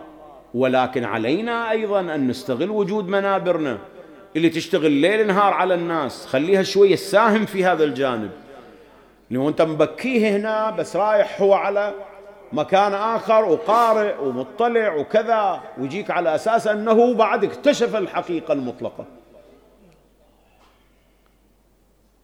[0.55, 3.79] ولكن علينا أيضا أن نستغل وجود منابرنا.
[4.37, 8.31] اللي تشتغل ليل نهار على الناس خليها شوية ساهم في هذا الجانب.
[9.31, 11.95] لو أنت مبكيه هنا بس رايح هو على
[12.53, 19.05] مكان آخر وقارئ ومطلع وكذا ويجيك على أساس أنه بعد اكتشف الحقيقة المطلقة.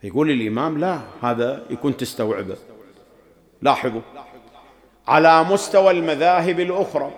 [0.03, 2.57] يقول الإمام لا هذا يكون تستوعبه.
[3.62, 4.01] لاحظوا.
[5.09, 7.11] على مستوى المذاهب الأخرى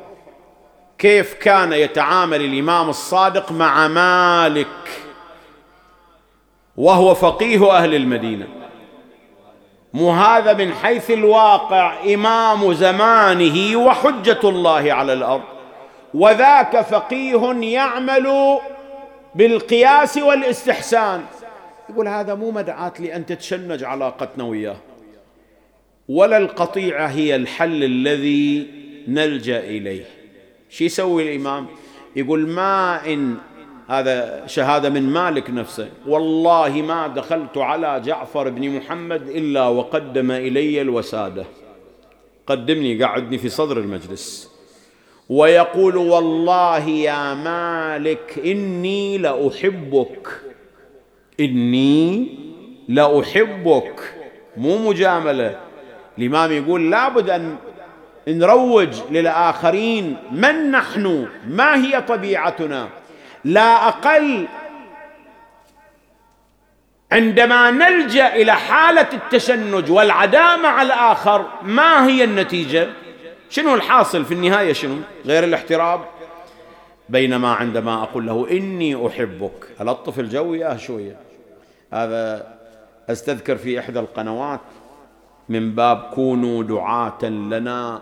[0.98, 4.66] كيف كان يتعامل الإمام الصادق مع مالك
[6.76, 8.46] وهو فقيه أهل المدينة؟
[9.94, 15.42] مو هذا من حيث الواقع إمام زمانه وحجة الله على الأرض.
[16.14, 18.58] وذاك فقيه يعمل
[19.34, 21.24] بالقياس والاستحسان.
[21.90, 24.76] يقول هذا مو مدعاة لأن تتشنج علاقتنا وياه.
[26.08, 28.66] ولا القطيعة هي الحل الذي
[29.08, 30.23] نلجأ إليه.
[30.74, 31.66] شو يسوي الإمام؟
[32.16, 33.36] يقول ما إن
[33.88, 35.88] هذا شهادة من مالك نفسه.
[36.06, 41.44] والله ما دخلت على جعفر بن محمد إلا وقدم إلي الوسادة.
[42.46, 44.50] قدمني قعدني في صدر المجلس.
[45.28, 50.28] ويقول والله يا مالك إني لأحبك.
[51.40, 52.28] إني
[52.88, 54.14] لأحبك.
[54.56, 55.60] مو مجاملة.
[56.18, 57.56] الإمام يقول لابد أن
[58.28, 62.88] نروج للآخرين من نحن؟ ما هي طبيعتنا؟
[63.44, 64.46] لا أقل
[67.12, 72.88] عندما نلجأ إلى حالة التشنج والعداء مع الآخر ما هي النتيجة؟
[73.50, 74.96] شنو الحاصل في النهاية شنو؟
[75.26, 76.00] غير الاحتراب؟
[77.08, 81.16] بينما عندما أقول له إني أحبك ألطف الجو ياه شوية.
[81.92, 82.54] هذا
[83.10, 84.60] أستذكر في إحدى القنوات
[85.48, 88.00] من باب كونوا دعاة لنا.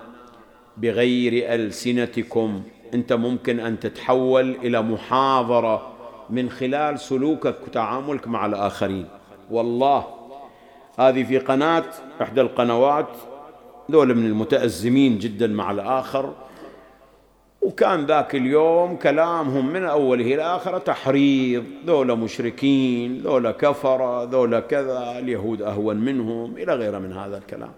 [0.77, 2.63] بغير ألسنتكم.
[2.95, 5.93] أنت ممكن أن تتحول إلى محاضرة
[6.31, 9.07] من خلال سلوكك وتعاملك مع الآخرين.
[9.51, 10.05] والله
[10.99, 11.85] هذه في قناة
[12.23, 13.09] إحدى القنوات
[13.89, 16.33] دول من المتأزمين جدا مع الآخر.
[17.63, 21.65] وكان ذاك اليوم كلامهم من أوله إلى آخره تحريض.
[21.87, 27.73] ذولا مشركين ذولا كفرة ذولا كذا اليهود أهون منهم إلى غيره من هذا الكلام.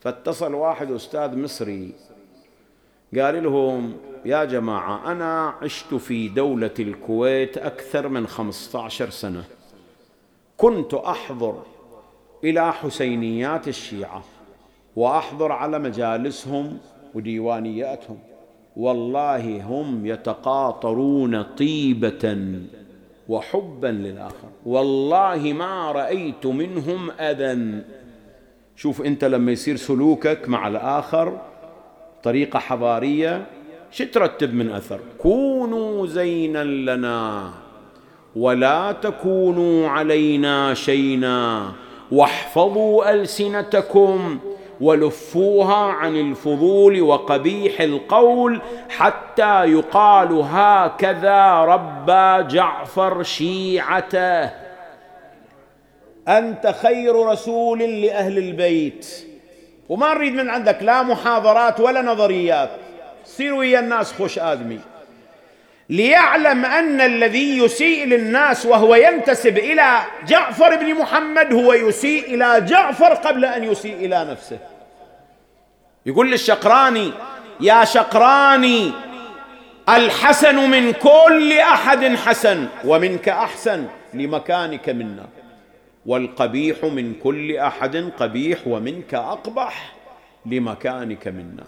[0.00, 1.92] فاتصل واحد أستاذ مصري
[3.18, 3.92] قال لهم
[4.24, 9.44] يا جماعة أنا عشت في دولة الكويت أكثر من خمسة عشر سنة.
[10.56, 11.62] كنت أحضر
[12.44, 14.24] إلى حسينيات الشيعة
[14.96, 16.78] وأحضر على مجالسهم
[17.14, 18.18] وديوانياتهم.
[18.76, 22.58] والله هم يتقاطرون طيبة
[23.28, 24.48] وحبا للآخر.
[24.66, 27.82] والله ما رأيت منهم أذى.
[28.76, 31.40] شوف أنت لما يصير سلوكك مع الآخر
[32.24, 33.46] طريقة حضارية
[33.90, 37.50] شو ترتب من أثر؟ كونوا زينا لنا
[38.36, 41.72] ولا تكونوا علينا شينا
[42.12, 44.38] واحفظوا ألسنتكم
[44.80, 54.50] ولفوها عن الفضول وقبيح القول حتى يقال هكذا ربى جعفر شيعته.
[56.28, 59.26] أنت خير رسول لأهل البيت.
[59.88, 62.70] وما نريد من عندك لا محاضرات ولا نظريات.
[63.24, 64.80] صير ويا الناس خوش آدمي.
[65.90, 73.14] ليعلم أن الذي يسيء للناس وهو ينتسب إلى جعفر بن محمد هو يسيء إلى جعفر
[73.14, 74.58] قبل أن يسيء إلى نفسه.
[76.06, 77.12] يقول للشقراني
[77.60, 78.92] يا شقراني
[79.88, 85.26] الحسن من كل أحد حسن ومنك أحسن لمكانك منا.
[86.06, 89.94] والقبيح من كل أحد قبيح ومنك أقبح
[90.46, 91.66] لمكانك منا.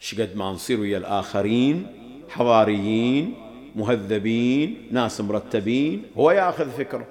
[0.00, 1.86] شقد ما نصير ويا الآخرين
[2.28, 3.34] حضاريين
[3.76, 7.06] مهذبين ناس مرتبين هو ياخذ فكره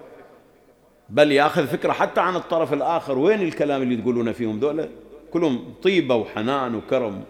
[1.10, 3.18] بل ياخذ فكره حتى عن الطرف الآخر.
[3.18, 4.90] وين الكلام اللي تقولونه فيهم ذولا
[5.34, 7.24] كلهم طيبة وحنان وكرم.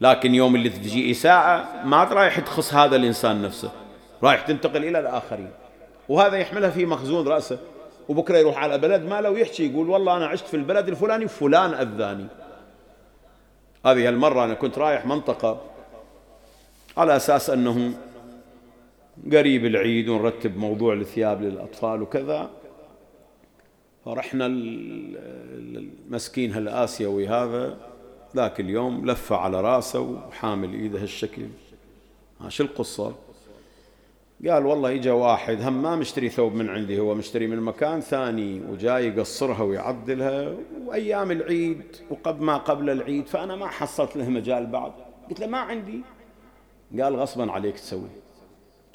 [0.00, 3.72] لكن يوم اللي تجي إساءة ما رايح تخص هذا الإنسان نفسه.
[4.22, 5.50] رايح تنتقل إلى الآخرين.
[6.08, 7.58] وهذا يحملها في مخزون رأسه
[8.08, 11.74] وبكرة يروح على بلد ما لو يحكي يقول والله أنا عشت في البلد الفلاني فلان
[11.74, 12.26] أذاني.
[13.86, 15.60] هذه المرة أنا كنت رايح منطقة
[16.96, 17.92] على أساس أنه
[19.32, 22.50] قريب العيد ونرتب موضوع الثياب للأطفال وكذا.
[24.04, 24.46] فرحنا
[26.06, 27.76] المسكين هالآسيوي هذا
[28.36, 31.42] ذاك اليوم لفه على راسه وحامل إيده هالشكل.
[32.40, 33.14] ها شو القصة.
[34.48, 38.60] قال والله إجا واحد هم ما مشتري ثوب من عندي هو مشتري من مكان ثاني
[38.70, 40.54] وجاي يقصرها ويعدلها
[40.86, 44.92] وأيام العيد وقبل ما قبل العيد فأنا ما حصلت له مجال بعد.
[45.30, 46.00] قلت له ما عندي.
[47.00, 48.08] قال غصبا عليك تسوي.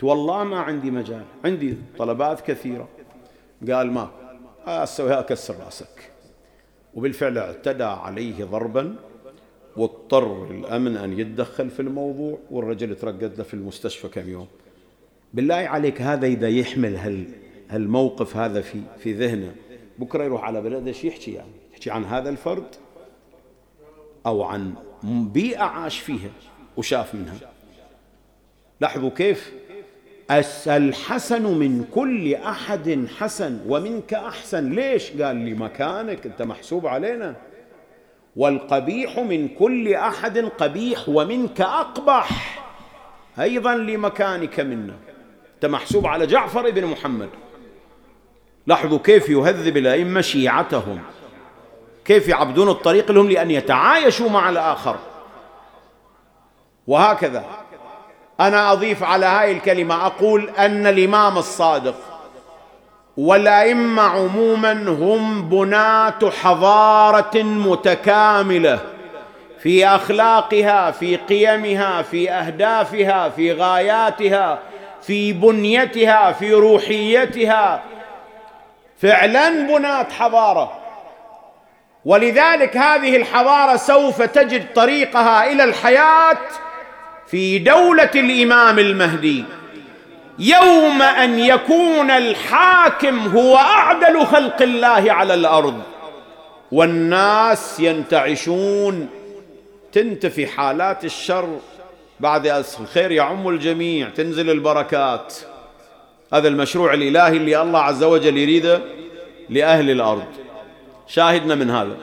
[0.03, 2.87] والله ما عندي مجال عندي طلبات كثيرة.
[3.71, 4.09] قال ما
[4.67, 6.11] اسويها أكسر رأسك.
[6.93, 8.95] وبالفعل اعتدى عليه ضربا
[9.77, 14.47] واضطر الأمن أن يتدخل في الموضوع والرجل ترقد له في المستشفى كم يوم.
[15.37, 17.25] بالله عليك هذا إذا يحمل هال
[17.69, 19.55] هالموقف هذا في في ذهنه.
[19.99, 22.75] بكرة يروح على بلده إيش يحكي يعني؟ يحكي عن هذا الفرد
[24.25, 24.73] أو عن
[25.03, 26.29] بيئة عاش فيها
[26.77, 27.35] وشاف منها.
[28.81, 29.53] لاحظوا كيف؟
[30.67, 34.69] الحسن من كل أحد حسن ومنك أحسن.
[34.69, 37.35] ليش؟ قال لي مكانك أنت محسوب علينا.
[38.35, 42.59] والقبيح من كل أحد قبيح ومنك أقبح.
[43.39, 45.06] أيضا لمكانك منا.
[45.57, 47.29] انت محسوب على جعفر بن محمد.
[48.67, 51.01] لاحظوا كيف يهذب الأئمة شيعتهم.
[52.05, 54.95] كيف يعبدون الطريق لهم لأن يتعايشوا مع الآخر.
[56.87, 57.45] وهكذا.
[58.39, 60.05] أنا أضيف على هاي الكلمة.
[60.05, 61.95] أقول أن الإمام الصادق
[63.17, 68.79] والأئمة عموما هم بناه حضارة متكاملة
[69.59, 74.59] في أخلاقها في قيمها في أهدافها في غاياتها
[75.07, 77.83] في بنيتها في روحيتها.
[79.01, 80.79] فعلا بنات حضارة.
[82.05, 86.37] ولذلك هذه الحضارة سوف تجد طريقها إلى الحياة
[87.27, 89.43] في دولة الإمام المهدي.
[90.39, 95.81] يوم أن يكون الحاكم هو أعدل خلق الله على الأرض.
[96.71, 99.09] والناس ينتعشون
[99.91, 101.59] تنتفي حالات الشر.
[102.19, 105.35] بعد الخير يعم الجميع تنزل البركات.
[106.33, 108.81] هذا المشروع الإلهي اللي الله عز وجل يريده
[109.49, 110.25] لأهل الأرض.
[111.07, 111.97] شاهدنا من هذا.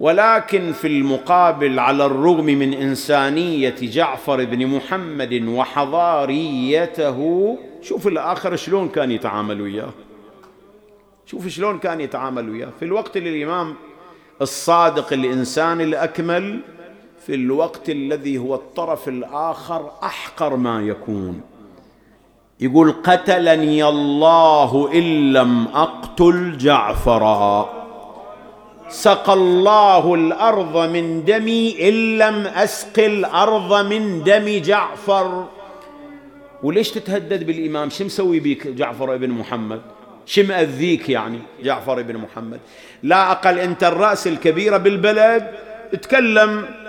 [0.00, 7.18] ولكن في المقابل على الرغم من إنسانية جعفر بن محمد وحضاريته
[7.82, 9.90] شوف الآخر شلون كان يتعامل وياه.
[11.26, 12.70] شوف شلون كان يتعامل وياه.
[12.78, 13.74] في الوقت اللي الإمام
[14.42, 16.60] الصادق الإنسان الأكمل
[17.26, 21.40] في الوقت الذي هو الطرف الآخر أحقر ما يكون.
[22.60, 27.68] يقول قتلني الله إن لم أقتل جعفرا.
[28.88, 35.46] سقى الله الأرض من دمي إن لم أسق الأرض من دم جعفر.
[36.62, 39.80] وليش تتهدد بالإمام؟ شو مسوي بيك جعفر ابن محمد؟
[40.26, 42.60] شو مأذيك يعني جعفر ابن محمد؟
[43.02, 45.50] لا أقل أنت الرأس الكبيره بالبلد.
[46.02, 46.83] تكلم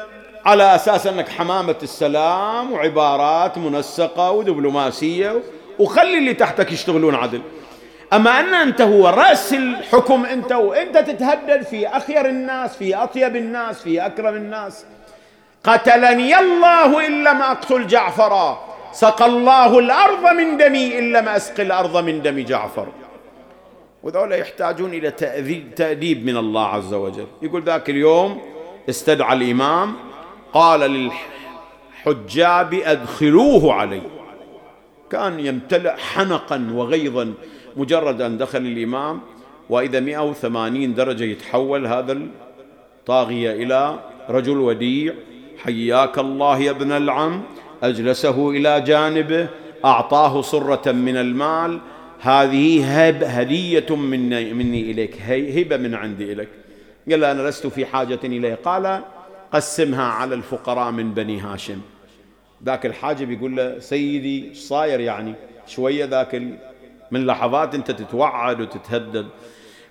[0.45, 5.41] على أساس أنك حمامة السلام وعبارات منسقة ودبلوماسية
[5.79, 7.41] وخلي اللي تحتك يشتغلون عدل.
[8.13, 13.81] أما أن أنت هو رأس الحكم أنت وأنت تتهدد في أخير الناس في أطيب الناس
[13.81, 14.85] في أكرم الناس.
[15.63, 21.97] قتلني الله إن لم أقتل جعفرا سقى الله الأرض من دمي إن لم اسق الأرض
[21.97, 22.87] من دم جعفر.
[24.03, 25.11] وذولا يحتاجون إلى
[25.75, 27.27] تأديب من الله عز وجل.
[27.41, 28.41] يقول ذاك اليوم
[28.89, 29.95] استدعى الإمام
[30.55, 31.09] قال
[32.05, 34.01] للحجاب أدخلوه علي.
[35.11, 37.33] كان يمتلئ حنقا وغيظا
[37.77, 39.21] مجرد أن دخل الإمام
[39.69, 42.17] وإذا 180 درجة يتحول هذا
[42.99, 43.99] الطاغية إلى
[44.29, 45.13] رجل وديع.
[45.63, 47.41] حياك الله يا ابن العم.
[47.83, 49.47] أجلسه إلى جانبه
[49.85, 51.79] أعطاه صرة من المال.
[52.19, 56.49] هذه هب هدية مني, مني إليك هبة من عندي إليك.
[57.11, 58.59] قال أنا لست في حاجة إليه.
[58.65, 59.01] قال
[59.55, 61.79] قسمها على الفقراء من بني هاشم.
[62.65, 65.33] ذاك الحاجب يقول له سيدي صاير يعني؟
[65.67, 66.41] شوية ذاك
[67.11, 69.25] من لحظات أنت تتوعد وتتهدد.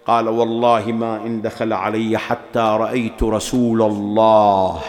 [0.07, 4.81] قال والله ما إن دخل علي حتى رأيت رسول الله.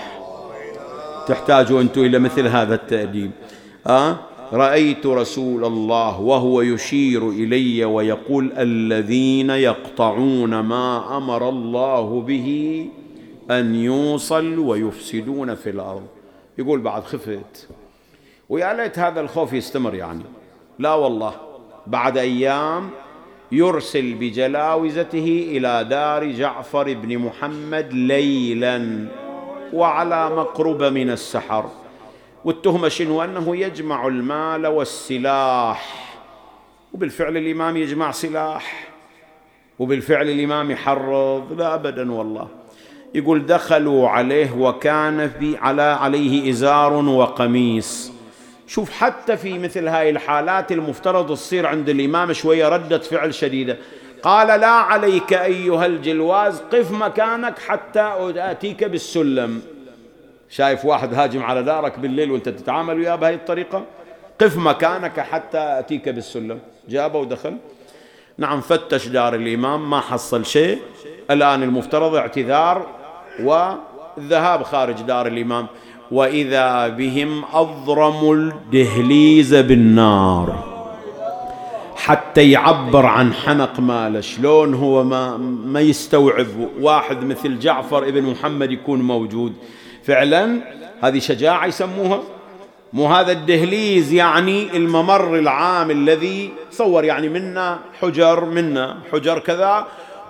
[1.27, 3.31] تحتاجوا أنتم إلى مثل هذا التأديب.
[3.87, 4.15] أه؟
[4.53, 12.87] رأيت رسول الله وهو يشير إلي ويقول الذين يقطعون ما أمر الله به
[13.51, 16.07] أن يوصل ويفسدون في الأرض.
[16.57, 17.67] يقول بعد خفت.
[18.49, 20.23] ويا ليت هذا الخوف يستمر يعني.
[20.79, 21.33] لا والله.
[21.87, 22.89] بعد أيام
[23.51, 29.07] يرسل بجلاوزته إلى دار جعفر بن محمد ليلا
[29.73, 31.69] وعلى مقربه من السحر.
[32.45, 36.15] والتهمة شنو؟ أنه يجمع المال والسلاح.
[36.93, 38.87] وبالفعل الإمام يجمع سلاح.
[39.79, 41.53] وبالفعل الإمام يحرض.
[41.57, 42.47] لا ابدا والله.
[43.15, 48.11] يقول دخلوا عليه وكان في على عليه إزار وقميص.
[48.67, 53.77] شوف حتى في مثل هاي الحالات المفترض تصير عند الإمام شوية ردة فعل شديدة.
[54.23, 59.61] قال لا عليك أيها الجلواز قف مكانك حتى أتيك بالسلم.
[60.49, 63.83] شايف واحد هاجم على دارك بالليل وانت تتعامل وياه بهذه الطريقة؟
[64.41, 66.59] قف مكانك حتى أتيك بالسلم.
[66.89, 67.57] جابه ودخل.
[68.37, 70.79] نعم فتش دار الإمام ما حصل شيء.
[71.31, 72.94] الآن المفترض اعتذار
[73.43, 75.67] والذهاب خارج دار الإمام.
[76.11, 80.75] وإذا بهم اضرموا الدهليز بالنار.
[81.95, 84.21] حتى يعبر عن حنق ماله.
[84.21, 86.47] شلون هو ما ما يستوعب
[86.81, 89.53] واحد مثل جعفر ابن محمد يكون موجود.
[90.03, 90.59] فعلا
[91.01, 92.19] هذه شجاعة يسموها.
[92.93, 99.85] مو هذا الدهليز يعني الممر العام الذي صور يعني منا حجر منا حجر كذا.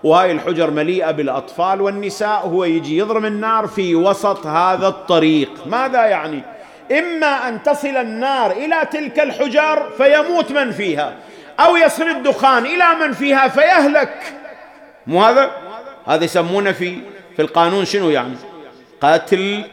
[0.06, 5.49] وهاي الحجر مليئة بالأطفال والنساء هو يجي يضرم النار في وسط هذا الطريق.
[5.68, 6.43] ماذا يعني؟
[6.91, 11.14] إما أن تصل النار إلى تلك الحجر فيموت من فيها
[11.60, 14.34] أو يصل الدخان إلى من فيها فيهلك.
[15.08, 15.51] مو هذا؟
[16.06, 16.97] هذا يسمونه في
[17.36, 18.36] في القانون شنو يعني؟
[19.01, 19.64] قتل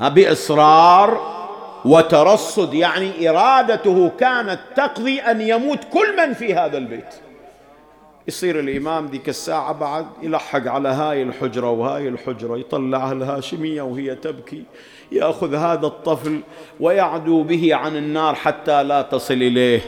[0.00, 1.36] بإصرار
[1.84, 2.74] وترصد.
[2.74, 7.25] يعني إرادته كانت تقضي أن يموت كل من في هذا البيت.
[8.28, 14.62] يصير الإمام ذيك الساعة بعد يلحق على هاي الحجرة وهاي الحجرة يطلعها الهاشمية وهي تبكي
[15.12, 16.40] يأخذ هذا الطفل
[16.80, 19.80] ويعدو به عن النار حتى لا تصل إليه.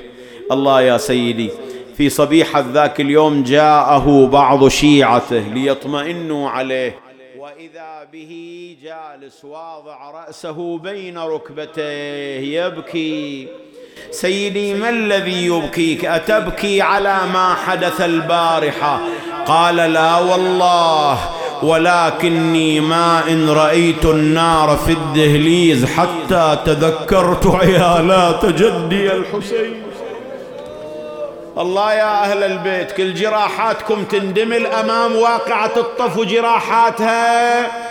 [0.53, 1.51] الله يا سيدي
[1.97, 6.99] في صبيحة ذاك اليوم جاءه بعض شيعته ليطمئنوا عليه.
[7.39, 13.49] وإذا به جالس واضع رأسه بين ركبتيه يبكي.
[14.11, 19.01] سيدي ما الذي يبكيك؟ أتبكي على ما حدث البارحة؟
[19.47, 21.19] قال لا والله
[21.63, 29.83] ولكني ما إن رأيت النار في الدهليز حتى تذكرت عيالات جدي الحسين.
[31.59, 37.88] الله يا أهل البيت كل جراحاتكم تندمل أمام واقعة الطف وجراحاتها.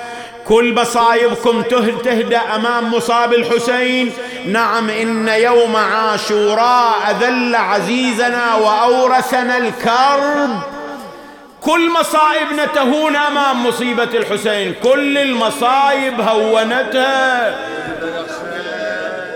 [0.47, 1.61] كل مصايبكم
[2.03, 4.11] تهدأ أمام مصاب الحسين.
[4.45, 10.49] نعم إن يوم عاشوراء أذل عزيزنا وأورثنا الكرب.
[11.61, 14.73] كل مصائبنا تهون أمام مصيبة الحسين.
[14.83, 17.55] كل المصايب هونتها.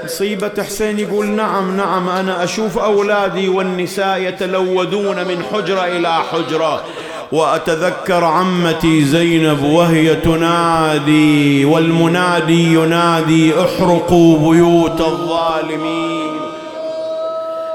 [0.04, 6.84] مصيبة حسين يقول نعم نعم أنا أشوف أولادي والنساء يتلوذون من حجرة إلى حجرة.
[7.32, 16.42] وأتذكر عمتي زينب وهي تنادي والمنادي ينادي احرقوا بيوت الظالمين.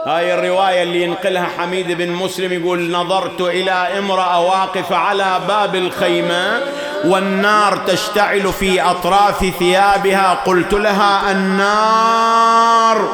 [0.07, 6.61] هاي الرواية اللي ينقلها حميد بن مسلم يقول نظرت إلى امرأة واقفة على باب الخيمة
[7.05, 10.39] والنار تشتعل في أطراف ثيابها.
[10.47, 13.09] قلت لها النار.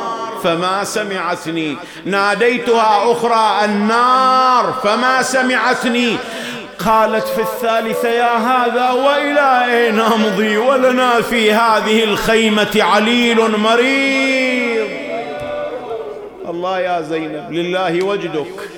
[0.44, 1.76] فما سمعتني.
[2.04, 4.74] ناديتها أخرى النار.
[4.84, 6.16] فما سمعتني.
[6.86, 14.88] قالت في الثالثة يا هذا وإلى أين أمضي ولنا في هذه الخيمة عليل مريض.
[16.48, 18.70] الله يا زينب لله وجدك.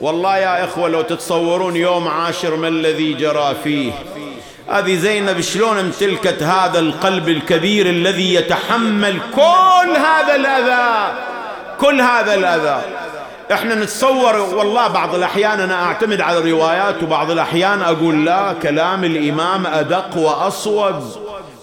[0.00, 3.92] والله يا إخوة لو تتصورون يوم عاشر ما الذي جرى فيه.
[4.70, 11.12] هذه زينب شلون امتلكت هذا القلب الكبير الذي يتحمل كل هذا الأذى؟
[11.80, 12.80] كل هذا الأذى.
[13.52, 19.66] إحنا نتصور والله بعض الأحيان أنا أعتمد على الروايات وبعض الأحيان أقول لا كلام الإمام
[19.66, 20.94] أدق وأصوب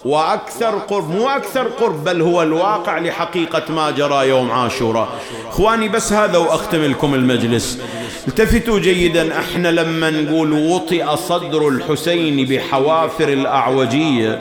[0.05, 5.07] وأكثر قرب مو أكثر قرب بل هو الواقع لحقيقة ما جرى يوم عاشوراء.
[5.49, 7.79] إخواني بس هذا وأختم لكم المجلس.
[8.27, 14.39] التفتوا جيدا إحنا لما نقول وطئ صدر الحسين بحوافر الأعوجية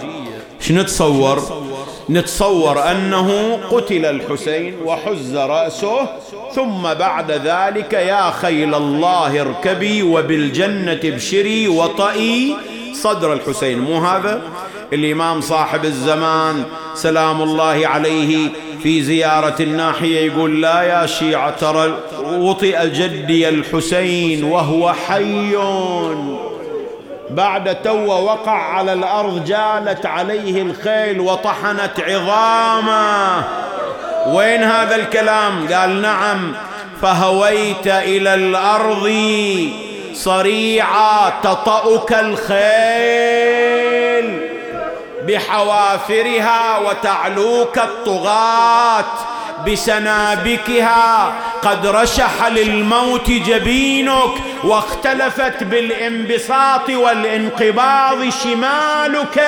[0.60, 1.65] شنو نتصور
[2.10, 6.08] نتصور أنه قتل الحسين وحز رأسه
[6.54, 12.56] ثم بعد ذلك يا خيل الله اركبي وبالجنة ابشري وطئي.
[12.92, 14.42] صدر الحسين مو هذا؟
[14.92, 18.48] الإمام صاحب الزمان سلام الله عليه
[18.82, 25.56] في زيارة الناحية يقول لا يا شيعة ترى وطئ جدي الحسين وهو حي.
[27.30, 33.44] بعد تو وقع على الأرض جالت عليه الخيل وطحنت عظامه.
[34.26, 36.52] وين هذا الكلام؟ قال نعم.
[37.02, 39.12] فهويت إلى الأرض
[40.14, 43.66] صريعا تطأك الخيل
[45.28, 49.04] بحوافرها وتعلوك الطغاة.
[49.66, 51.32] بسنابكها.
[51.62, 54.32] قد رشح للموت جبينك
[54.64, 59.44] واختلفت بالانبساط والانقباض شمالك.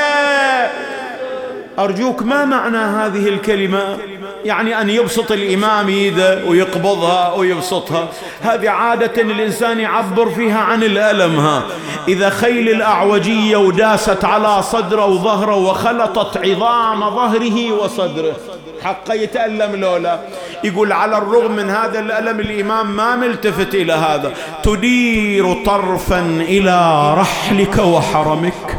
[1.78, 3.98] أرجوك ما معنى هذه الكلمة؟
[4.44, 8.09] يعني أن يبسط الإمام يده ويقبضها ويبسطها.
[8.42, 11.62] هذه عادة الإنسان يعبر فيها عن الألم ها.
[12.09, 18.36] إذا خيل الأعوجية وداست على صدره وظهره وخلطت عظام ظهره وصدره.
[18.84, 20.20] حقا يتألم لولا.
[20.64, 24.32] يقول على الرغم من هذا الألم الإمام ما ملتفت إلى هذا.
[24.62, 28.78] تدير طرفا إلى رحلك وحرمك.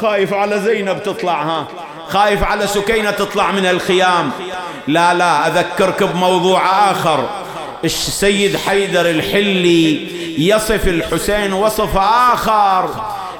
[0.00, 1.66] خايف على زينب تطلع ها؟
[2.08, 4.30] خايف على سكينة تطلع من الخيام.
[4.86, 7.28] لا لا أذكرك بموضوع آخر.
[7.84, 11.96] السيد حيدر الحلي يصف الحسين وصف
[12.32, 12.90] آخر.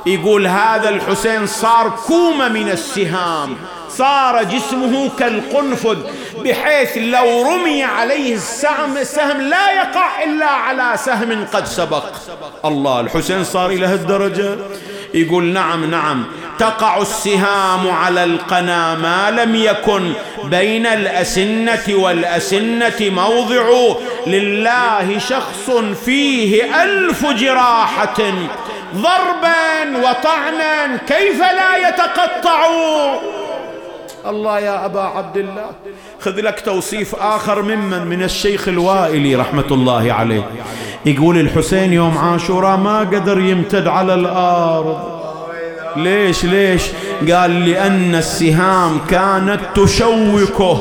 [0.06, 3.56] يقول هذا الحسين صار كومة من السهام.
[3.98, 5.98] صار جسمه كالقنفذ
[6.44, 12.04] بحيث لو رمي عليه السهم السهم لا يقع إلا على سهم قد سبق.
[12.64, 14.56] الله الحسين صار إلى هالدرجة؟
[15.14, 16.24] يقول نعم نعم.
[16.58, 20.12] تقع السهام على القنا ما لم يكن
[20.44, 23.94] بين الأسنة والأسنة موضع.
[24.26, 25.70] لله شخص
[26.04, 28.18] فيه ألف جراحة
[28.94, 32.66] ضربا وطعنا كيف لا يتقطع؟
[34.26, 35.70] الله يا أبا عبد الله.
[36.20, 40.50] خذ لك توصيف آخر ممن من الشيخ الوائلي رحمة الله عليه.
[41.06, 45.18] يقول الحسين يوم عاشوراء ما قدر يمتد على الأرض.
[45.96, 46.82] ليش ليش؟
[47.32, 50.80] قال لأن السهام كانت تشوكه.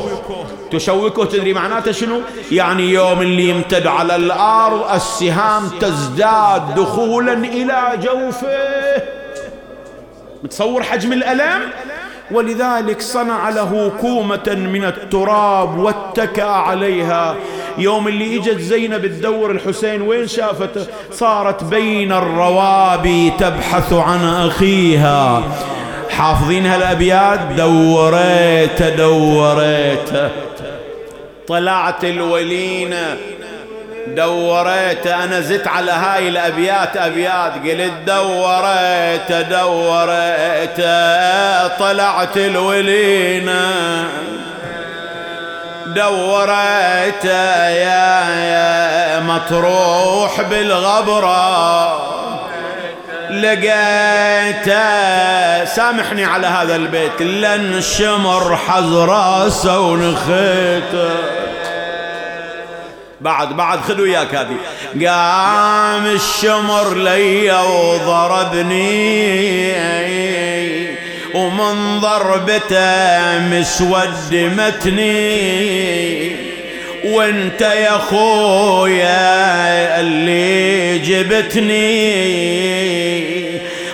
[0.70, 2.20] تشوكه تدري معناته شنو؟
[2.52, 9.02] يعني يوم اللي يمتد على الأرض السهام تزداد دخولا إلى جوفه.
[10.44, 11.60] متصور حجم الألم؟
[12.30, 17.36] ولذلك صنع له كومة من التراب واتكأ عليها.
[17.78, 25.42] يوم اللي إجت زينب تدور الحسين وين شافته صارت بين الروابي تبحث عن أخيها.
[26.10, 30.30] حافظين هالأبيات دوريت دوريت.
[31.48, 33.16] طلعت الولينة.
[34.14, 37.52] دوريت أنا زدت على هاي الأبيات أبيات.
[37.52, 40.80] قلت دوريت دوريت
[41.78, 44.08] طلعت الولينة
[45.86, 52.08] دوريت يا, يا مطروح بالغبرة
[53.30, 54.74] لقيت
[55.68, 57.22] سامحني على هذا البيت.
[57.22, 61.10] لن شمر حزراسه ونخيته
[63.20, 64.56] بعد بعد خذوا اياك هذه.
[65.06, 68.98] قام الشمر لي وضربني.
[71.34, 75.38] ومن ضربته مسود متني.
[77.04, 79.20] وانت يا خويا
[80.00, 82.18] اللي جبتني.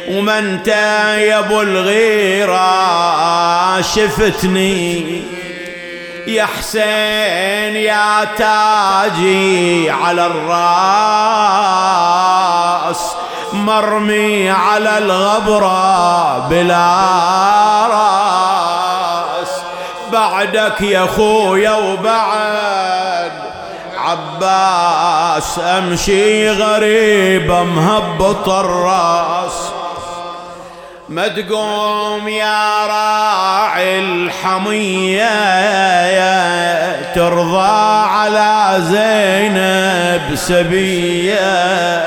[0.08, 0.68] وما انت
[1.18, 2.60] يا ابو الغيرة
[3.80, 5.22] شفتني.
[6.26, 10.54] يا حسين يا تاجي على الرأس
[13.52, 16.96] مرمي على الغبرة بلا
[17.86, 19.48] رأس.
[20.12, 23.32] بعدك يا خويا وبعد
[23.98, 29.73] عباس أمشي غريب مهبط الرأس.
[31.14, 35.30] ما تقوم يا راعي الحمية
[37.14, 42.04] ترضى على زينب سبية.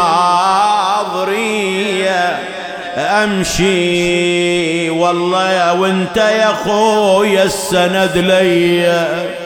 [2.97, 9.41] أمشي والله وانت يا خويا السند ليا.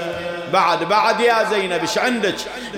[0.52, 2.34] بعد بعد يا زينب إيش عندك؟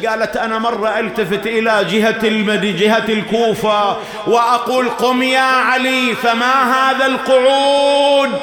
[0.08, 3.96] قالت أنا مرة ألتفت إلى جهة المدي جهة الكوفة
[4.26, 8.40] وأقول قم يا علي فما هذا القعود؟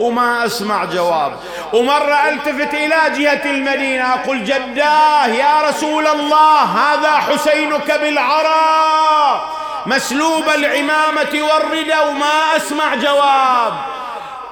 [0.00, 1.32] وما أسمع جواب.
[1.72, 9.42] ومرة ألتفت إلى جهة المدينة أقول جداه يا رسول الله هذا حسينك بالعرى.
[9.86, 13.72] مسلوب العمامة والردى وما أسمع جواب.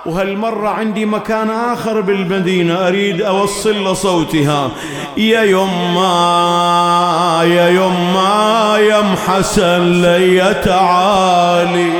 [0.06, 4.70] وهالمرة عندي مكان آخر بالمدينة؟ أريد أوصل لصوتها.
[5.16, 11.90] يا يما يا يما يا محسن لي تعالي.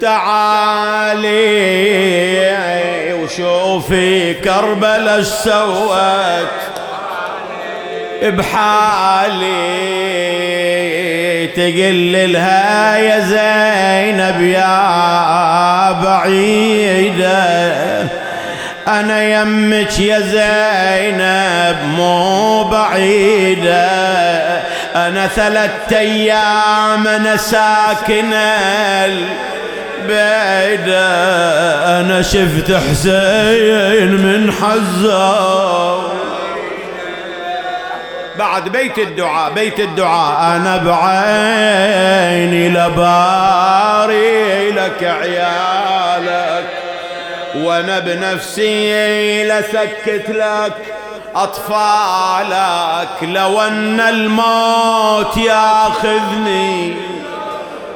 [0.00, 1.30] تعالي
[3.22, 6.48] وشوفي كربلاء إيش سوت.
[8.22, 9.50] بحالي.
[11.46, 17.40] تقل لها يا زينب يا بعيدة
[18.88, 23.90] أنا يمك يا زينب مو بعيدة
[24.96, 28.56] أنا ثلاثة أيام أنا ساكنة
[30.08, 31.10] بعيدة
[32.00, 36.10] أنا شفت حسين من حزار
[38.40, 40.56] بعد بيت الدعاء بيت الدعاء.
[40.56, 46.64] أنا بعيني لباري لك عيالك
[47.54, 50.72] وأنا بنفسي لسكت لك
[51.34, 53.22] أطفالك.
[53.22, 56.96] لو أن الموت ياخذني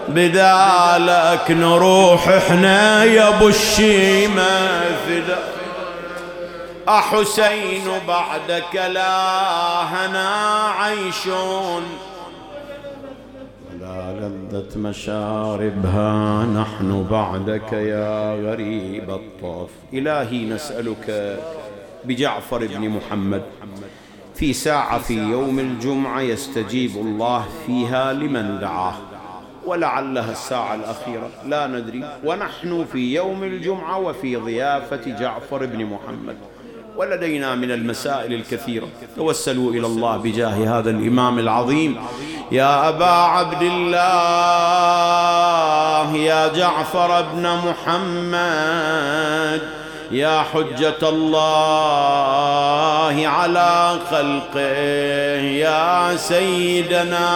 [0.09, 5.64] بدالك نروح إحنا يا أبو الشيمة فداك
[6.89, 10.29] أحسين بعدك لا هنا
[10.69, 11.83] عيشون.
[13.73, 19.69] ولا لذة مشاربها نحن بعدك يا غريب الطاف.
[19.93, 21.39] إلهي نسألك
[22.05, 23.43] بجعفر بن محمد.
[24.35, 28.95] في ساعة في يوم الجمعة يستجيب الله فيها لمن دعاه.
[29.67, 31.31] ولعلها الساعة الأخيرة.
[31.45, 32.19] لا ندري.
[32.25, 36.37] ونحن في يوم الجمعة وفي ضيافة جعفر بن محمد.
[36.97, 38.89] ولدينا من المسائل الكثيرة.
[39.17, 41.97] توسلوا إلى الله بجاه هذا الإمام العظيم.
[42.53, 44.05] يا أبا عبد الله
[46.17, 49.63] يا جعفر بن محمد
[50.11, 54.79] يا حجة الله على خلقه
[55.65, 57.31] يا سيدنا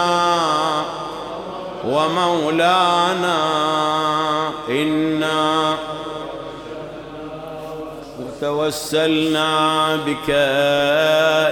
[1.85, 3.37] ومولانا
[4.69, 5.75] إنا
[8.41, 10.29] توسلنا بك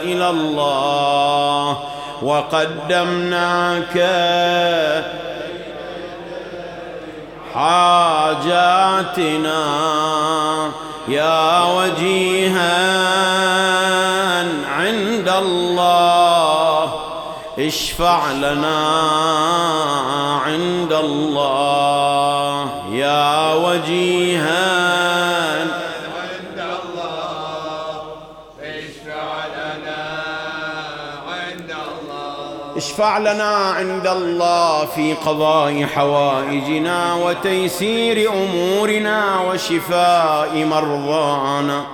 [0.08, 1.78] إلى الله
[2.22, 3.98] وقدمناك
[7.54, 9.64] حاجاتنا
[11.08, 12.78] يا وجيها
[14.78, 16.94] عند الله.
[17.60, 18.80] اشفع لنا
[20.46, 24.87] عند الله يا وجيها
[32.98, 41.86] الله اشفع لنا عند الله في قضاء حوائجنا وتيسير أمورنا وشفاء مرضانا.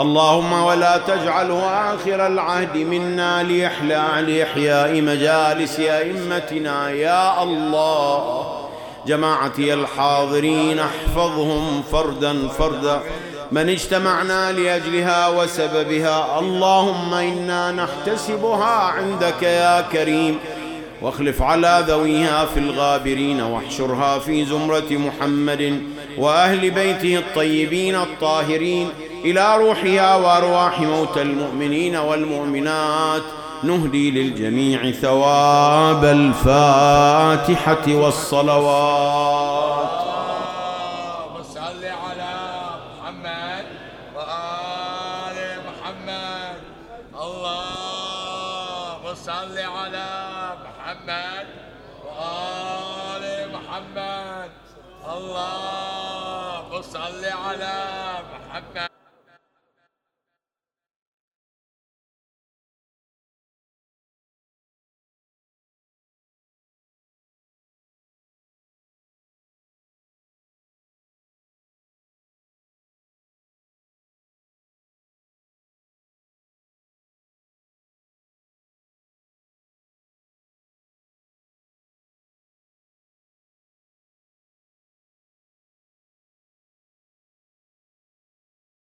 [0.00, 1.60] اللهم ولا تجعله
[1.94, 6.90] آخر العهد منا لاحياء مجالس أئمتنا.
[6.90, 8.44] يا الله
[9.06, 13.00] جماعتي الحاضرين احفظهم فردا فردا.
[13.52, 16.38] من اجتمعنا لأجلها وسببها.
[16.38, 20.38] اللهم إنا نحتسبها عندك يا كريم.
[21.02, 25.82] واخلف على ذويها في الغابرين واحشرها في زمرة محمد
[26.18, 28.88] وأهل بيته الطيبين الطاهرين.
[29.24, 33.22] إلى روحها وأرواح موتى المؤمنين والمؤمنات.
[33.62, 39.88] نهدي للجميع ثواب الفاتحة والصلوات.